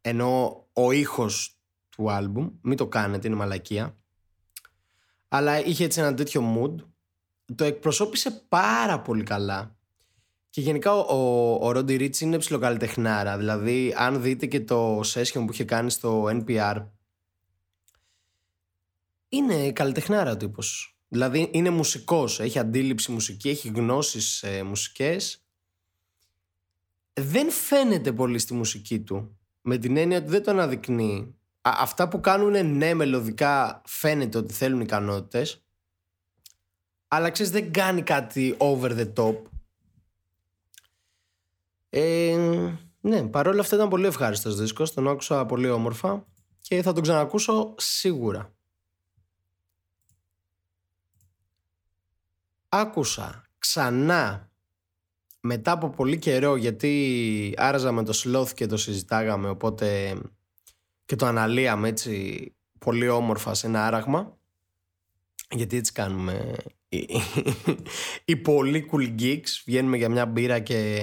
Ενώ 0.00 0.64
ο 0.72 0.92
ήχος 0.92 1.58
του 1.88 2.10
άλμπουμ, 2.10 2.48
μην 2.60 2.76
το 2.76 2.88
κάνετε, 2.88 3.26
είναι 3.26 3.36
μαλακία. 3.36 3.96
Αλλά 5.28 5.64
είχε 5.64 5.84
έτσι 5.84 6.00
ένα 6.00 6.14
τέτοιο 6.14 6.54
mood. 6.56 6.74
Το 7.54 7.64
εκπροσώπησε 7.64 8.30
πάρα 8.48 9.00
πολύ 9.00 9.22
καλά. 9.22 9.76
Και 10.50 10.60
γενικά 10.60 10.92
ο, 10.92 11.54
ο 11.66 11.70
Ρόντι 11.72 11.96
Ρίτς 11.96 12.20
είναι 12.20 12.38
ψιλοκαλλιτεχνάρα. 12.38 13.38
Δηλαδή, 13.38 13.94
αν 13.96 14.22
δείτε 14.22 14.46
και 14.46 14.60
το 14.60 15.00
session 15.00 15.32
που 15.32 15.48
είχε 15.50 15.64
κάνει 15.64 15.90
στο 15.90 16.24
NPR, 16.24 16.86
είναι 19.28 19.72
καλλιτεχνάρα 19.72 20.30
ο 20.30 20.36
τύπος. 20.36 20.93
Δηλαδή, 21.14 21.48
είναι 21.52 21.70
μουσικός, 21.70 22.40
έχει 22.40 22.58
αντίληψη 22.58 23.12
μουσική, 23.12 23.48
έχει 23.48 23.68
γνώσεις 23.68 24.42
ε, 24.42 24.62
μουσικές. 24.62 25.44
Δεν 27.12 27.50
φαίνεται 27.50 28.12
πολύ 28.12 28.38
στη 28.38 28.54
μουσική 28.54 29.00
του. 29.00 29.38
Με 29.60 29.78
την 29.78 29.96
έννοια 29.96 30.18
ότι 30.18 30.28
δεν 30.28 30.42
το 30.42 30.50
αναδεικνύει. 30.50 31.34
αυτά 31.60 32.08
που 32.08 32.20
κάνουν 32.20 32.76
ναι 32.76 32.94
μελωδικά 32.94 33.82
φαίνεται 33.86 34.38
ότι 34.38 34.52
θέλουν 34.52 34.80
ικανότητες. 34.80 35.64
Αλλά 37.08 37.30
ξέρεις 37.30 37.52
δεν 37.52 37.72
κάνει 37.72 38.02
κάτι 38.02 38.54
over 38.58 38.90
the 38.90 39.12
top 39.14 39.36
ε, 41.88 42.36
ναι, 43.00 43.22
παρόλα 43.22 43.60
αυτά 43.60 43.76
ήταν 43.76 43.88
πολύ 43.88 44.06
ευχάριστος 44.06 44.56
δίσκος. 44.56 44.92
Τον 44.92 45.08
άκουσα 45.08 45.46
πολύ 45.46 45.70
όμορφα 45.70 46.26
και 46.60 46.82
θα 46.82 46.92
τον 46.92 47.02
ξανακούσω 47.02 47.74
σίγουρα. 47.76 48.54
Άκουσα 52.76 53.44
ξανά 53.58 54.50
μετά 55.40 55.72
από 55.72 55.88
πολύ 55.90 56.18
καιρό 56.18 56.56
γιατί 56.56 57.54
άραζα 57.56 57.92
με 57.92 58.04
το 58.04 58.20
Sloth 58.24 58.50
και 58.54 58.66
το 58.66 58.76
συζητάγαμε 58.76 59.48
οπότε 59.48 60.16
και 61.04 61.16
το 61.16 61.26
αναλύαμε 61.26 61.88
έτσι 61.88 62.54
πολύ 62.78 63.08
όμορφα 63.08 63.54
σε 63.54 63.66
ένα 63.66 63.86
άραγμα 63.86 64.38
γιατί 65.50 65.76
έτσι 65.76 65.92
κάνουμε 65.92 66.54
οι, 66.88 67.08
οι 68.24 68.36
πολύ 68.36 68.88
cool 68.92 69.20
geeks 69.20 69.62
βγαίνουμε 69.64 69.96
για 69.96 70.08
μια 70.08 70.26
μπύρα 70.26 70.58
και 70.58 71.02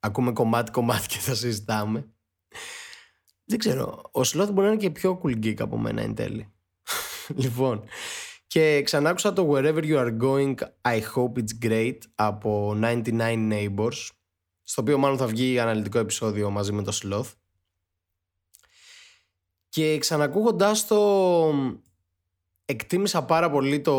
ακούμε 0.00 0.32
κομμάτι 0.32 0.70
κομμάτι 0.70 1.06
και 1.06 1.18
θα 1.18 1.34
συζητάμε. 1.34 2.08
Δεν 3.44 3.58
ξέρω. 3.58 4.02
Ο 4.12 4.24
Σλόθ 4.24 4.50
μπορεί 4.50 4.66
να 4.66 4.72
είναι 4.72 4.82
και 4.82 4.90
πιο 4.90 5.20
cool 5.22 5.44
geek 5.44 5.60
από 5.60 5.78
μένα 5.78 6.02
εν 6.02 6.14
τέλει. 6.14 6.52
λοιπόν. 7.42 7.84
Και 8.50 8.82
ξανά 8.82 9.10
άκουσα 9.10 9.32
το 9.32 9.50
Wherever 9.52 9.82
You 9.82 9.96
Are 9.96 10.18
Going 10.20 10.54
I 10.82 11.00
Hope 11.14 11.32
It's 11.38 11.64
Great 11.66 11.98
από 12.14 12.78
99 12.82 13.04
Neighbors 13.52 14.08
στο 14.62 14.82
οποίο 14.82 14.98
μάλλον 14.98 15.16
θα 15.18 15.26
βγει 15.26 15.58
αναλυτικό 15.58 15.98
επεισόδιο 15.98 16.50
μαζί 16.50 16.72
με 16.72 16.82
το 16.82 16.98
Sloth. 17.02 17.32
Και 19.68 19.98
ξανακούγοντάς 19.98 20.86
το 20.86 21.52
εκτίμησα 22.64 23.24
πάρα 23.24 23.50
πολύ 23.50 23.80
το 23.80 23.94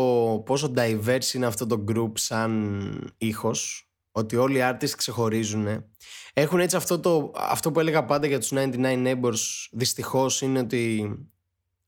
πόσο 0.46 0.72
diverse 0.76 1.34
είναι 1.34 1.46
αυτό 1.46 1.66
το 1.66 1.84
group 1.88 2.12
σαν 2.14 3.12
ήχος 3.18 3.90
ότι 4.10 4.36
όλοι 4.36 4.58
οι 4.58 4.62
artists 4.64 4.90
ξεχωρίζουν. 4.96 5.84
Έχουν 6.32 6.60
έτσι 6.60 6.76
αυτό, 6.76 7.00
το, 7.00 7.32
αυτό 7.34 7.72
που 7.72 7.80
έλεγα 7.80 8.04
πάντα 8.04 8.26
για 8.26 8.38
τους 8.38 8.50
99 8.54 8.76
Neighbors 8.82 9.68
δυστυχώς 9.72 10.40
είναι 10.40 10.58
ότι 10.58 11.14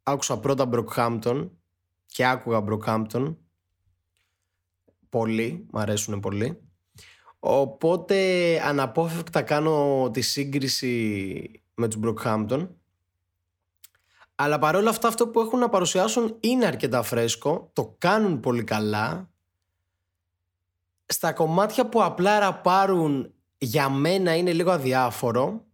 άκουσα 0.02 0.38
πρώτα 0.38 0.68
Brockhampton 0.72 1.50
και 2.14 2.26
άκουγα 2.26 2.64
Brockhampton 2.68 3.36
πολύ, 5.08 5.66
μου 5.72 5.80
αρέσουν 5.80 6.20
πολύ. 6.20 6.60
Οπότε 7.38 8.60
αναπόφευκτα 8.64 9.42
κάνω 9.42 10.10
τη 10.12 10.20
σύγκριση 10.20 11.62
με 11.74 11.88
τους 11.88 12.00
Brockhampton. 12.04 12.68
Αλλά 14.34 14.58
παρόλα 14.58 14.90
αυτά 14.90 15.08
αυτό 15.08 15.28
που 15.28 15.40
έχουν 15.40 15.58
να 15.58 15.68
παρουσιάσουν 15.68 16.36
είναι 16.40 16.66
αρκετά 16.66 17.02
φρέσκο, 17.02 17.70
το 17.72 17.94
κάνουν 17.98 18.40
πολύ 18.40 18.64
καλά 18.64 19.30
στα 21.06 21.32
κομμάτια 21.32 21.88
που 21.88 22.02
απλά 22.02 22.38
ραπάρουν 22.38 23.32
για 23.58 23.88
μένα 23.88 24.36
είναι 24.36 24.52
λίγο 24.52 24.70
αδιάφορο. 24.70 25.64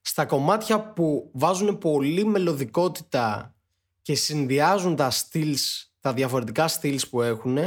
Στα 0.00 0.26
κομμάτια 0.26 0.92
που 0.92 1.30
βάζουν 1.34 1.78
πολύ 1.78 2.24
μελωδικότητα 2.24 3.54
και 4.02 4.14
συνδυάζουν 4.14 4.96
τα 4.96 5.10
styles, 5.10 5.89
τα 6.00 6.12
διαφορετικά 6.12 6.68
styles 6.68 7.08
που 7.10 7.22
έχουν 7.22 7.58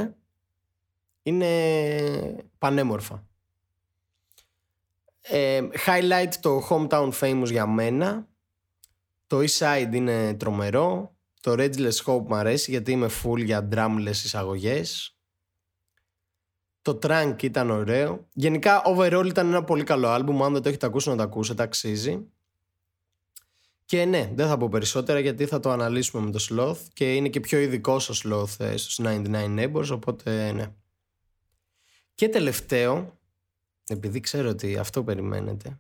είναι 1.24 2.50
πανέμορφα. 2.58 3.28
Ε, 5.22 5.62
highlight 5.86 6.34
το 6.40 6.68
Hometown 6.70 7.12
Famous 7.20 7.48
για 7.50 7.68
μένα. 7.68 8.28
Το 9.28 9.40
East 9.40 9.58
Side 9.58 9.90
είναι 9.94 10.34
τρομερό. 10.34 11.16
Το 11.42 11.52
Redless 11.52 11.96
Hope 12.06 12.26
μου 12.28 12.36
αρέσει 12.36 12.72
γιατί 12.72 12.92
είμαι 12.92 13.10
full 13.24 13.44
για 13.44 13.70
drumless 13.72 14.08
εισαγωγές. 14.08 15.18
Το 16.82 17.00
Trunk 17.04 17.36
ήταν 17.42 17.70
ωραίο. 17.70 18.28
Γενικά, 18.34 18.82
overall 18.86 19.26
ήταν 19.26 19.48
ένα 19.48 19.64
πολύ 19.64 19.84
καλό 19.84 20.08
άλμπουμ. 20.08 20.44
Αν 20.44 20.54
δεν 20.54 20.62
το 20.62 20.70
έχετε 20.70 20.86
ακούσει, 20.86 21.10
να 21.10 21.16
το 21.16 21.24
ακούσετε, 21.24 21.64
αξίζει. 21.64 22.28
Και 23.94 24.06
ναι, 24.06 24.32
δεν 24.34 24.48
θα 24.48 24.58
πω 24.58 24.70
περισσότερα 24.70 25.20
γιατί 25.20 25.46
θα 25.46 25.60
το 25.60 25.70
αναλύσουμε 25.72 26.24
με 26.24 26.32
το 26.32 26.46
Sloth 26.50 26.88
και 26.94 27.16
είναι 27.16 27.30
και 27.30 27.40
πιο 27.40 27.60
ειδικό 27.60 27.94
ο 27.94 28.14
Sloth 28.24 28.60
ε, 28.66 28.78
στους 28.78 29.00
99 29.04 29.60
Neighbors, 29.60 29.88
οπότε 29.92 30.52
ναι. 30.52 30.68
Και 32.16 32.30
τελευταίο, 32.30 33.20
επειδή 33.88 34.20
ξέρω 34.20 34.50
ότι 34.50 34.78
αυτό 34.78 35.04
περιμένετε, 35.04 35.80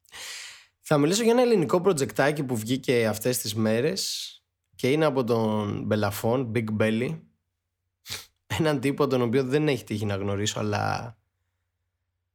θα 0.88 0.98
μιλήσω 0.98 1.22
για 1.22 1.32
ένα 1.32 1.42
ελληνικό 1.42 1.80
προτζεκτάκι 1.80 2.42
που 2.42 2.56
βγήκε 2.56 3.06
αυτές 3.06 3.38
τις 3.38 3.54
μέρες 3.54 4.32
και 4.74 4.90
είναι 4.90 5.04
από 5.04 5.24
τον 5.24 5.82
Μπελαφόν, 5.82 6.52
Big 6.54 6.66
Belly, 6.78 7.20
έναν 8.58 8.80
τύπο 8.80 9.06
τον 9.06 9.22
οποίο 9.22 9.44
δεν 9.44 9.68
έχει 9.68 9.84
τύχει 9.84 10.04
να 10.04 10.14
γνωρίσω 10.14 10.58
αλλά 10.58 11.16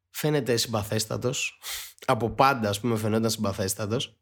φαίνεται 0.09 0.57
συμπαθέστατος. 0.57 1.59
Από 2.05 2.29
πάντα 2.29 2.69
ας 2.69 2.79
πούμε 2.79 2.97
φαινόταν 2.97 3.29
συμπαθέστατος 3.29 4.17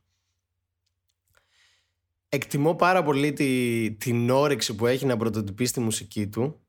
εκτιμώ 2.30 2.76
πάρα 2.76 3.04
πολύ 3.04 3.34
τη, 3.34 3.92
την 3.92 4.30
όρεξη 4.30 4.76
που 4.76 4.88
έχει 4.88 5.06
να 5.06 5.18
πρωτοτυπεί 5.18 5.66
στη 5.66 5.80
μουσική 5.80 6.28
του 6.28 6.60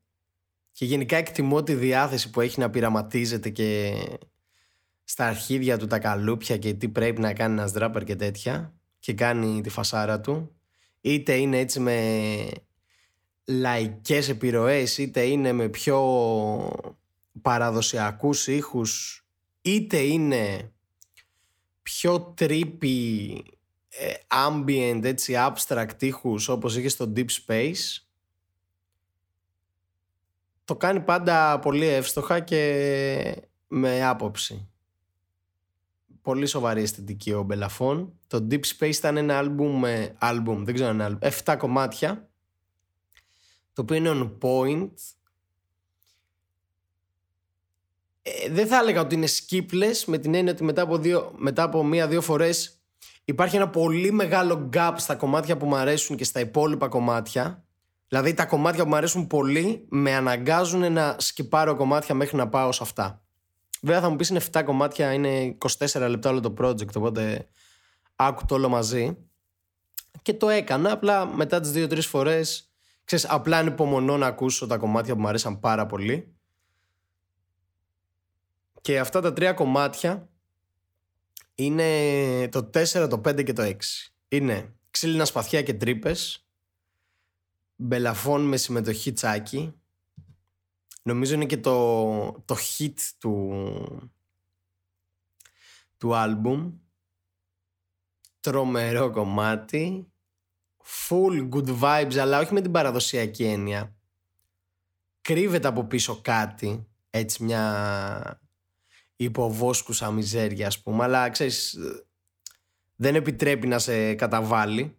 και 0.71 0.85
γενικά 0.85 1.17
εκτιμώ 1.17 1.63
τη 1.63 1.73
διάθεση 1.73 2.29
που 2.29 2.41
έχει 2.41 2.59
να 2.59 2.69
πειραματίζεται 2.69 3.49
και 3.49 3.93
στα 5.03 5.25
αρχίδια 5.25 5.77
του 5.77 5.87
τα 5.87 5.99
καλούπια 5.99 6.57
και 6.57 6.73
τι 6.73 6.89
πρέπει 6.89 7.21
να 7.21 7.33
κάνει 7.33 7.53
ένας 7.53 7.71
δράπερ 7.71 8.03
και 8.03 8.15
τέτοια 8.15 8.73
και 8.99 9.13
κάνει 9.13 9.61
τη 9.61 9.69
φασάρα 9.69 10.21
του. 10.21 10.55
Είτε 11.01 11.33
είναι 11.33 11.59
έτσι 11.59 11.79
με 11.79 12.49
λαϊκές 13.45 14.29
επιρροές 14.29 14.97
είτε 14.97 15.21
είναι 15.21 15.51
με 15.51 15.69
πιο 15.69 15.99
παραδοσιακούς 17.41 18.47
ήχους 18.47 19.25
είτε 19.61 19.97
είναι 19.97 20.71
πιο 21.81 22.33
trippy 22.37 23.29
ε, 23.29 23.56
ambient 24.27 24.99
έτσι 25.03 25.33
abstract 25.37 26.01
ήχους 26.03 26.47
όπως 26.47 26.77
είχε 26.77 26.89
στο 26.89 27.13
Deep 27.15 27.27
Space. 27.45 28.01
Το 30.65 30.75
κάνει 30.75 30.99
πάντα 30.99 31.59
πολύ 31.59 31.85
εύστοχα 31.85 32.39
και 32.39 33.41
με 33.67 34.05
άποψη. 34.05 34.69
Πολύ 36.21 36.45
σοβαρή 36.45 36.81
αισθητική 36.81 37.33
ο 37.33 37.43
Μπελαφών 37.43 38.17
το 38.27 38.47
Deep 38.51 38.61
Space 38.77 38.95
ήταν 38.95 39.17
ένα 39.17 39.37
άλμπουμ, 39.37 39.81
άλμπουμ 40.17 40.63
δεν 40.63 40.73
ξέρω 40.73 40.89
ένα 40.89 41.05
άλμπουμ, 41.05 41.29
7 41.43 41.55
κομμάτια 41.57 42.29
το 43.73 43.81
οποίο 43.81 43.95
είναι 43.95 44.11
on 44.13 44.37
point. 44.41 44.91
Ε, 48.21 48.49
δεν 48.49 48.67
θα 48.67 48.77
έλεγα 48.77 49.01
ότι 49.01 49.15
είναι 49.15 49.27
skipless 49.27 50.03
με 50.05 50.17
την 50.17 50.33
έννοια 50.33 50.51
ότι 50.51 50.63
μετά 50.63 50.81
από, 50.81 50.97
δύο, 50.97 51.33
μετά 51.37 51.63
από 51.63 51.83
μία-δύο 51.83 52.21
φορές 52.21 52.76
υπάρχει 53.27 53.55
ένα 53.55 53.69
πολύ 53.69 54.11
μεγάλο 54.11 54.69
gap 54.73 54.93
στα 54.95 55.15
κομμάτια 55.15 55.57
που 55.57 55.65
μου 55.65 55.75
αρέσουν 55.75 56.15
και 56.15 56.23
στα 56.23 56.39
υπόλοιπα 56.39 56.87
κομμάτια. 56.87 57.63
Δηλαδή 58.07 58.33
τα 58.33 58.45
κομμάτια 58.45 58.83
που 58.83 58.89
μου 58.89 58.95
αρέσουν 58.95 59.27
πολύ 59.27 59.85
με 59.89 60.15
αναγκάζουν 60.15 60.91
να 60.91 61.15
σκυπάρω 61.19 61.75
κομμάτια 61.75 62.15
μέχρι 62.15 62.37
να 62.37 62.49
πάω 62.49 62.71
σε 62.71 62.83
αυτά. 62.83 63.21
Βέβαια 63.81 64.01
θα 64.01 64.09
μου 64.09 64.15
πεις 64.15 64.29
είναι 64.29 64.41
7 64.51 64.61
κομμάτια, 64.65 65.13
είναι 65.13 65.57
24 65.79 66.07
λεπτά 66.09 66.29
όλο 66.29 66.39
το 66.39 66.53
project, 66.61 66.95
οπότε 66.95 67.47
άκου 68.15 68.45
το 68.45 68.55
όλο 68.55 68.69
μαζί. 68.69 69.17
Και 70.21 70.33
το 70.33 70.49
έκανα, 70.49 70.91
απλά 70.91 71.25
μετά 71.25 71.59
τις 71.59 71.71
2-3 71.75 72.01
φορές 72.01 72.67
Ξέρεις, 73.07 73.25
απλά 73.29 73.57
ανυπομονώ 73.57 74.17
να 74.17 74.27
ακούσω 74.27 74.67
τα 74.67 74.77
κομμάτια 74.77 75.15
που 75.15 75.21
μου 75.21 75.27
αρέσαν 75.27 75.59
πάρα 75.59 75.85
πολύ. 75.85 76.35
Και 78.81 78.99
αυτά 78.99 79.21
τα 79.21 79.33
τρία 79.33 79.53
κομμάτια 79.53 80.29
είναι 81.59 82.49
το 82.49 82.69
4, 82.73 83.07
το 83.09 83.21
5 83.25 83.43
και 83.43 83.53
το 83.53 83.63
6. 83.63 83.75
είναι 84.27 84.75
ξύλινα 84.91 85.25
σπαθιά 85.25 85.61
και 85.61 85.73
τρύπες. 85.73 86.47
Μπελαφών 87.75 88.41
με 88.41 88.57
συμμετοχή 88.57 89.13
τσάκι. 89.13 89.73
Νομίζω 91.03 91.33
είναι 91.33 91.45
και 91.45 91.57
το, 91.57 92.31
το 92.45 92.55
hit 92.55 92.95
του, 93.17 94.11
του 95.97 96.15
άλμπουμ. 96.15 96.73
Τρομερό 98.39 99.11
κομμάτι. 99.11 100.11
Full 101.07 101.49
good 101.49 101.79
vibes, 101.79 102.17
αλλά 102.17 102.39
όχι 102.39 102.53
με 102.53 102.61
την 102.61 102.71
παραδοσιακή 102.71 103.43
έννοια. 103.43 103.95
Κρύβεται 105.21 105.67
από 105.67 105.83
πίσω 105.83 106.21
κάτι, 106.21 106.87
έτσι 107.09 107.43
μια 107.43 108.46
υποβόσκουσα 109.17 110.11
μιζέρια 110.11 110.67
ας 110.67 110.81
πούμε, 110.81 111.03
αλλά 111.03 111.29
ξέρεις, 111.29 111.77
δεν 112.95 113.15
επιτρέπει 113.15 113.67
να 113.67 113.79
σε 113.79 114.13
καταβάλει. 114.13 114.97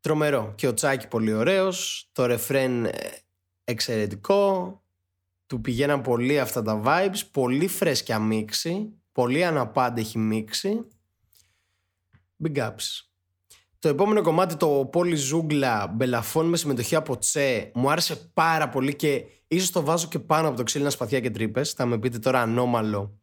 Τρομερό. 0.00 0.52
Και 0.56 0.66
ο 0.66 0.74
Τσάκη 0.74 1.08
πολύ 1.08 1.32
ωραίος, 1.32 2.08
το 2.12 2.26
ρεφρέν 2.26 2.84
ε, 2.84 2.92
εξαιρετικό, 3.64 4.74
του 5.46 5.60
πηγαίναν 5.60 6.02
πολύ 6.02 6.40
αυτά 6.40 6.62
τα 6.62 6.82
vibes, 6.84 7.20
πολύ 7.30 7.66
φρέσκια 7.66 8.18
μίξη, 8.18 8.92
πολύ 9.12 9.44
αναπάντεχη 9.44 10.18
μίξη. 10.18 10.86
Big 12.44 12.56
ups. 12.56 13.04
Το 13.78 13.88
επόμενο 13.88 14.22
κομμάτι, 14.22 14.56
το 14.56 14.88
Πόλη 14.92 15.14
Ζούγκλα 15.16 15.86
Μπελαφών 15.86 16.46
με 16.46 16.56
συμμετοχή 16.56 16.94
από 16.94 17.18
Τσε, 17.18 17.70
μου 17.74 17.90
άρεσε 17.90 18.16
πάρα 18.16 18.68
πολύ 18.68 18.96
και 18.96 19.24
ίσως 19.56 19.70
το 19.70 19.82
βάζω 19.82 20.08
και 20.08 20.18
πάνω 20.18 20.48
από 20.48 20.56
το 20.56 20.62
ξύλινα 20.62 20.90
σπαθιά 20.90 21.20
και 21.20 21.30
τρύπες. 21.30 21.72
Θα 21.72 21.86
με 21.86 21.98
πείτε 21.98 22.18
τώρα 22.18 22.42
ανώμαλο. 22.42 23.18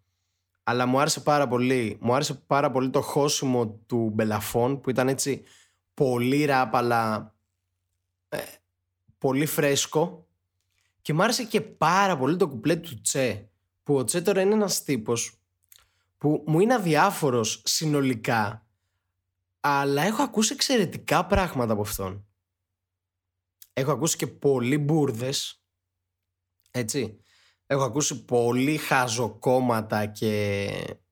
Αλλά 0.64 0.86
μου 0.86 1.00
άρεσε 1.00 1.20
πάρα 1.20 1.48
πολύ. 1.48 1.98
Μου 2.02 2.14
άρεσε 2.14 2.34
πάρα 2.34 2.72
πολύ 2.72 2.90
το 2.90 3.02
χώσιμο 3.02 3.68
του 3.68 4.12
Μπελαφών 4.14 4.82
που 4.82 4.90
ήταν 4.90 5.08
έτσι 5.08 5.44
πολύ 5.94 6.46
ραπ, 6.46 6.76
αλλά 6.76 7.34
ε, 8.30 8.38
πολύ 9.18 9.46
φρέσκο. 9.46 10.28
Και 11.02 11.14
μου 11.14 11.24
άρεσε 11.24 11.44
και 11.44 11.62
πάρα 11.62 12.18
πολύ 12.18 12.36
το 12.36 12.48
κουπλέ 12.48 12.76
του 12.76 13.02
Τσε. 13.02 13.50
Που 13.84 13.96
ο 13.96 14.04
Τσε 14.04 14.22
τώρα 14.22 14.42
είναι 14.42 14.54
ένας 14.54 14.84
τύπος 14.84 15.42
που 16.18 16.44
μου 16.48 16.60
είναι 16.60 16.74
αδιάφορος 16.74 17.62
συνολικά 17.66 18.68
αλλά 19.70 20.02
έχω 20.02 20.24
ακούσει 20.24 20.54
εξαιρετικά 20.54 21.26
πράγματα 21.26 21.74
από 21.74 21.82
αυτόν. 21.82 22.26
Έχω 23.74 23.92
ακούσει 23.92 24.18
και 24.18 24.28
πολύ 24.28 24.78
μπουρδες. 24.78 25.62
Έτσι. 26.78 27.20
Έχω 27.68 27.84
ακούσει 27.84 28.26
πολύ 28.26 28.78
χαζοκόμματα 28.78 30.06
και... 30.06 30.70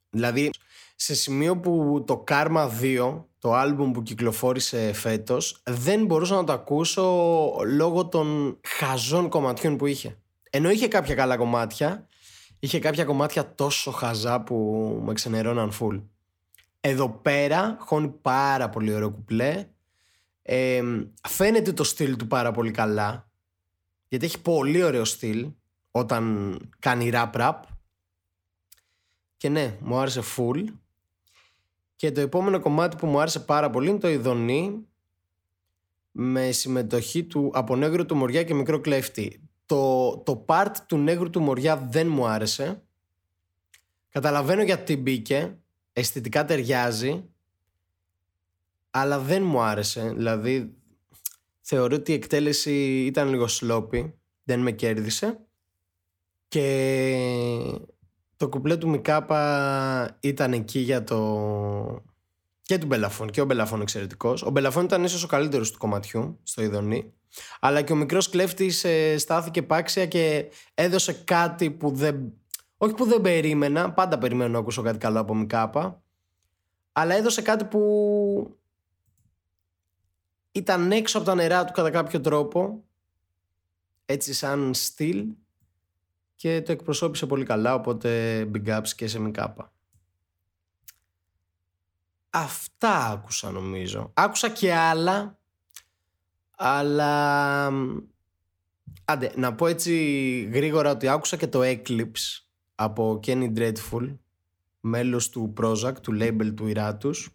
Δηλαδή, 0.10 0.50
σε 0.96 1.14
σημείο 1.16 1.58
που 1.60 2.04
το 2.08 2.24
Karma 2.28 2.70
2, 2.82 3.24
το 3.40 3.54
άλμπουμ 3.54 3.92
που 3.92 4.04
κυκλοφόρησε 4.04 4.94
φέτος, 4.94 5.62
δεν 5.66 6.06
μπορούσα 6.06 6.36
να 6.36 6.44
το 6.44 6.54
ακούσω 6.54 7.04
λόγω 7.66 8.08
των 8.08 8.60
χαζών 8.68 9.30
κομματιών 9.30 9.78
που 9.78 9.86
είχε. 9.86 10.18
Ενώ 10.50 10.70
είχε 10.70 10.88
κάποια 10.88 11.16
καλά 11.16 11.38
κομμάτια, 11.38 12.08
είχε 12.60 12.80
κάποια 12.80 13.04
κομμάτια 13.04 13.56
τόσο 13.56 13.92
χαζά 13.92 14.42
που 14.42 14.56
με 15.06 15.14
ξενερώναν 15.14 15.72
full. 15.80 16.04
Εδώ 16.82 17.10
πέρα 17.10 17.78
χώνει 17.80 18.08
πάρα 18.08 18.70
πολύ 18.70 18.94
ωραίο 18.94 19.12
κουπλέ. 19.12 19.68
Ε, 20.42 20.82
φαίνεται 21.28 21.74
το 21.74 21.84
στυλ 21.84 22.16
του 22.16 22.28
πάρα 22.28 22.52
πολύ 22.52 22.72
καλά. 22.72 23.25
Γιατί 24.08 24.26
έχει 24.26 24.42
πολύ 24.42 24.84
ωραίο 24.84 25.06
στυλ 25.06 25.52
όταν 25.92 26.60
κάνει 26.80 27.10
rap 27.14 27.32
rap. 27.32 27.60
Και 29.38 29.50
ναι, 29.50 29.78
μου 29.82 29.98
άρεσε 29.98 30.22
full. 30.38 30.64
Και 31.96 32.12
το 32.12 32.22
επόμενο 32.22 32.60
κομμάτι 32.60 32.96
που 32.96 33.08
μου 33.08 33.20
άρεσε 33.20 33.40
πάρα 33.40 33.70
πολύ 33.70 33.90
είναι 33.90 34.00
το 34.00 34.10
Ιδονή 34.10 34.88
με 36.12 36.52
συμμετοχή 36.52 37.24
του 37.24 37.52
από 37.54 37.76
Νέγρου 37.76 38.06
του 38.06 38.16
Μοριά 38.16 38.44
και 38.44 38.54
Μικρό 38.54 38.82
Κλέφτη. 38.82 39.50
Το, 39.66 40.18
το 40.18 40.46
part 40.48 40.74
του 40.88 40.98
Νέγρου 40.98 41.30
του 41.30 41.42
Μοριά 41.42 41.78
δεν 41.78 42.08
μου 42.08 42.28
άρεσε. 42.28 42.84
Καταλαβαίνω 44.10 44.64
γιατί 44.64 44.98
μπήκε 44.98 45.58
αισθητικά 45.94 46.46
ταιριάζει 46.46 47.30
αλλά 48.98 49.20
δεν 49.20 49.44
μου 49.44 49.62
άρεσε 49.62 50.14
δηλαδή 50.16 50.76
θεωρώ 51.68 51.96
ότι 51.96 52.12
η 52.12 52.16
εκτέλεση 52.16 53.06
ήταν 53.06 53.30
λίγο 53.30 53.46
sloppy 53.50 54.12
δεν 54.44 54.60
με 54.60 54.72
κέρδισε 54.72 55.40
και 56.48 57.80
το 58.38 58.50
κουπλέ 58.50 58.78
του 58.78 58.90
Μικάπα 58.90 60.18
ήταν 60.20 60.54
εκεί 60.54 60.80
για 60.80 61.04
το 61.04 62.04
και 62.62 62.78
του 62.78 62.86
Μπελαφών 62.86 63.30
και 63.30 63.42
ο 63.42 63.46
Μπελαφών 63.46 63.82
εξαιρετικός. 63.82 64.44
Ο 64.44 64.50
Μπελαφών 64.50 64.84
ήταν 64.84 65.04
ίσως 65.04 65.24
ο 65.24 65.28
καλύτερος 65.28 65.72
του 65.72 65.78
κομματιού 65.78 66.40
στο 66.44 66.62
Ηδονή. 66.62 67.14
Αλλά 67.60 67.82
και 67.82 67.94
ο 67.94 67.96
μικρός 67.96 68.30
κλέφτης 68.30 68.84
ε, 68.84 69.18
στάθηκε 69.18 69.62
επάξια 69.62 70.06
και 70.06 70.46
έδωσε 70.74 71.14
κάτι 71.14 71.72
που 71.72 71.92
δεν 71.92 72.34
όχι 72.78 72.94
που 72.94 73.06
δεν 73.06 73.22
περίμενα, 73.22 73.94
πάντα 73.94 74.18
περιμένω 74.18 74.52
να 74.52 74.60
ακούσω 74.60 74.82
κάτι 74.82 74.98
καλό 74.98 75.20
από 75.20 75.36
Μικάπα. 75.36 76.04
Αλλά 76.92 77.16
έδωσε 77.16 77.42
κάτι 77.42 77.66
που 77.66 77.80
ήταν 80.56 80.92
έξω 80.92 81.18
από 81.18 81.28
τα 81.28 81.36
νερά 81.36 81.66
του 81.66 81.74
κατά 81.74 81.90
κάποιο 81.90 82.22
τρόπο. 82.22 82.84
Έτσι 84.06 84.34
σαν 84.34 84.74
στυλ. 84.74 85.28
Και 86.36 86.62
το 86.62 86.72
εκπροσώπησε 86.72 87.26
πολύ 87.26 87.46
καλά, 87.46 87.74
οπότε 87.74 88.42
big 88.54 88.68
ups 88.68 88.88
και 88.96 89.08
σε 89.08 89.20
Μικάπα. 89.20 89.74
Αυτά 92.30 93.06
άκουσα 93.06 93.52
νομίζω. 93.52 94.12
Άκουσα 94.14 94.50
και 94.50 94.74
άλλα, 94.74 95.40
αλλά... 96.56 97.68
Άντε, 99.06 99.32
να 99.36 99.56
πω 99.56 99.68
έτσι 99.68 99.94
γρήγορα 100.54 100.92
ότι 100.92 101.08
άκουσα 101.08 101.38
και 101.38 101.48
το 101.48 101.60
Eclipse 101.64 102.44
από 102.76 103.20
Kenny 103.26 103.58
Dreadful 103.58 104.18
μέλος 104.80 105.30
του 105.30 105.54
Prozac, 105.58 105.94
του 106.02 106.18
label 106.22 106.54
του 106.56 106.72
Iratus 106.76 107.26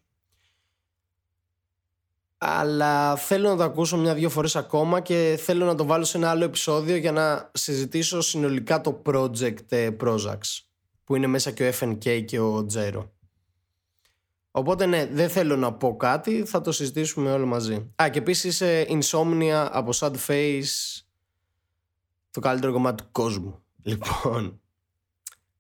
αλλά 2.43 3.17
θέλω 3.17 3.49
να 3.49 3.57
το 3.57 3.63
ακούσω 3.63 3.97
μια-δυο 3.97 4.31
φορές 4.31 4.57
ακόμα 4.57 5.01
και 5.01 5.39
θέλω 5.43 5.65
να 5.65 5.75
το 5.75 5.85
βάλω 5.85 6.05
σε 6.05 6.17
ένα 6.17 6.31
άλλο 6.31 6.45
επεισόδιο 6.45 6.97
για 6.97 7.13
να 7.13 7.51
συζητήσω 7.55 8.21
συνολικά 8.21 8.81
το 8.81 9.03
project 9.07 9.65
ε, 9.69 9.91
Prozacs 10.01 10.61
που 11.05 11.17
είναι 11.17 11.27
μέσα 11.27 11.51
και 11.51 11.69
ο 11.69 11.73
FNK 11.81 12.25
και 12.25 12.41
ο 12.41 12.67
Jero. 12.75 13.09
Οπότε 14.51 14.87
ναι, 14.87 15.07
δεν 15.07 15.29
θέλω 15.29 15.57
να 15.57 15.73
πω 15.73 15.97
κάτι, 15.97 16.45
θα 16.45 16.61
το 16.61 16.73
συζητήσουμε 16.73 17.33
όλο 17.33 17.47
μαζί. 17.47 17.93
Α, 18.03 18.09
και 18.09 18.19
επίσης 18.19 18.61
ε, 18.61 18.87
Insomnia 18.89 19.69
από 19.71 19.91
Sad 19.95 20.15
Face, 20.27 21.03
το 22.31 22.41
καλύτερο 22.41 22.73
κομμάτι 22.73 23.03
του 23.03 23.09
κόσμου. 23.13 23.63
Λοιπόν, 23.83 24.61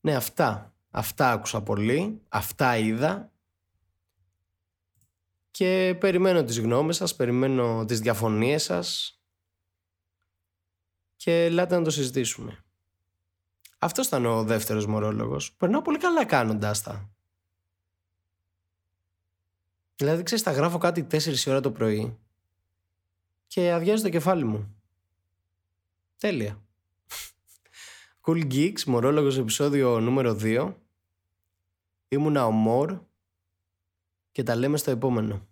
ναι, 0.01 0.15
αυτά. 0.15 0.75
Αυτά 0.91 1.33
άκουσα 1.33 1.63
πολύ, 1.63 2.21
αυτά 2.29 2.77
είδα 2.77 3.31
και 5.51 5.97
περιμένω 6.01 6.45
τις 6.45 6.59
γνώμες 6.59 6.97
σας, 6.97 7.17
περιμένω 7.17 7.85
τις 7.85 8.01
διαφωνίες 8.01 8.63
σας 8.63 9.21
και 11.17 11.45
ελάτε 11.45 11.79
να 11.79 11.85
το 11.85 11.91
συζητήσουμε. 11.91 12.65
Αυτός 13.79 14.07
ήταν 14.07 14.27
ο 14.27 14.45
δεύτερος 14.45 14.87
μορόλογος. 14.87 15.53
Περνάω 15.53 15.83
πολύ 15.83 15.99
καλά 15.99 16.25
κάνοντάς 16.25 16.83
τα. 16.83 17.11
Δηλαδή, 19.97 20.23
ξέρεις, 20.23 20.45
θα 20.45 20.53
γράφω 20.53 20.79
κάτι 20.79 21.05
4 21.05 21.51
ώρα 21.51 21.61
το 21.61 21.71
πρωί 21.73 22.19
και 23.47 23.73
αδειάζει 23.73 24.03
το 24.03 24.09
κεφάλι 24.09 24.45
μου. 24.45 24.75
Τέλεια. 26.17 26.63
Cool 28.21 28.53
Geeks, 28.53 28.85
μορόλογος 28.85 29.39
επεισόδιο 29.39 30.01
νούμερο 30.01 30.35
2. 30.35 30.75
Ήμουνα 32.09 32.47
ο 32.47 32.51
Μόρ 32.51 32.99
και 34.33 34.43
τα 34.43 34.55
λέμε 34.55 34.77
στο 34.77 34.91
επόμενο. 34.91 35.50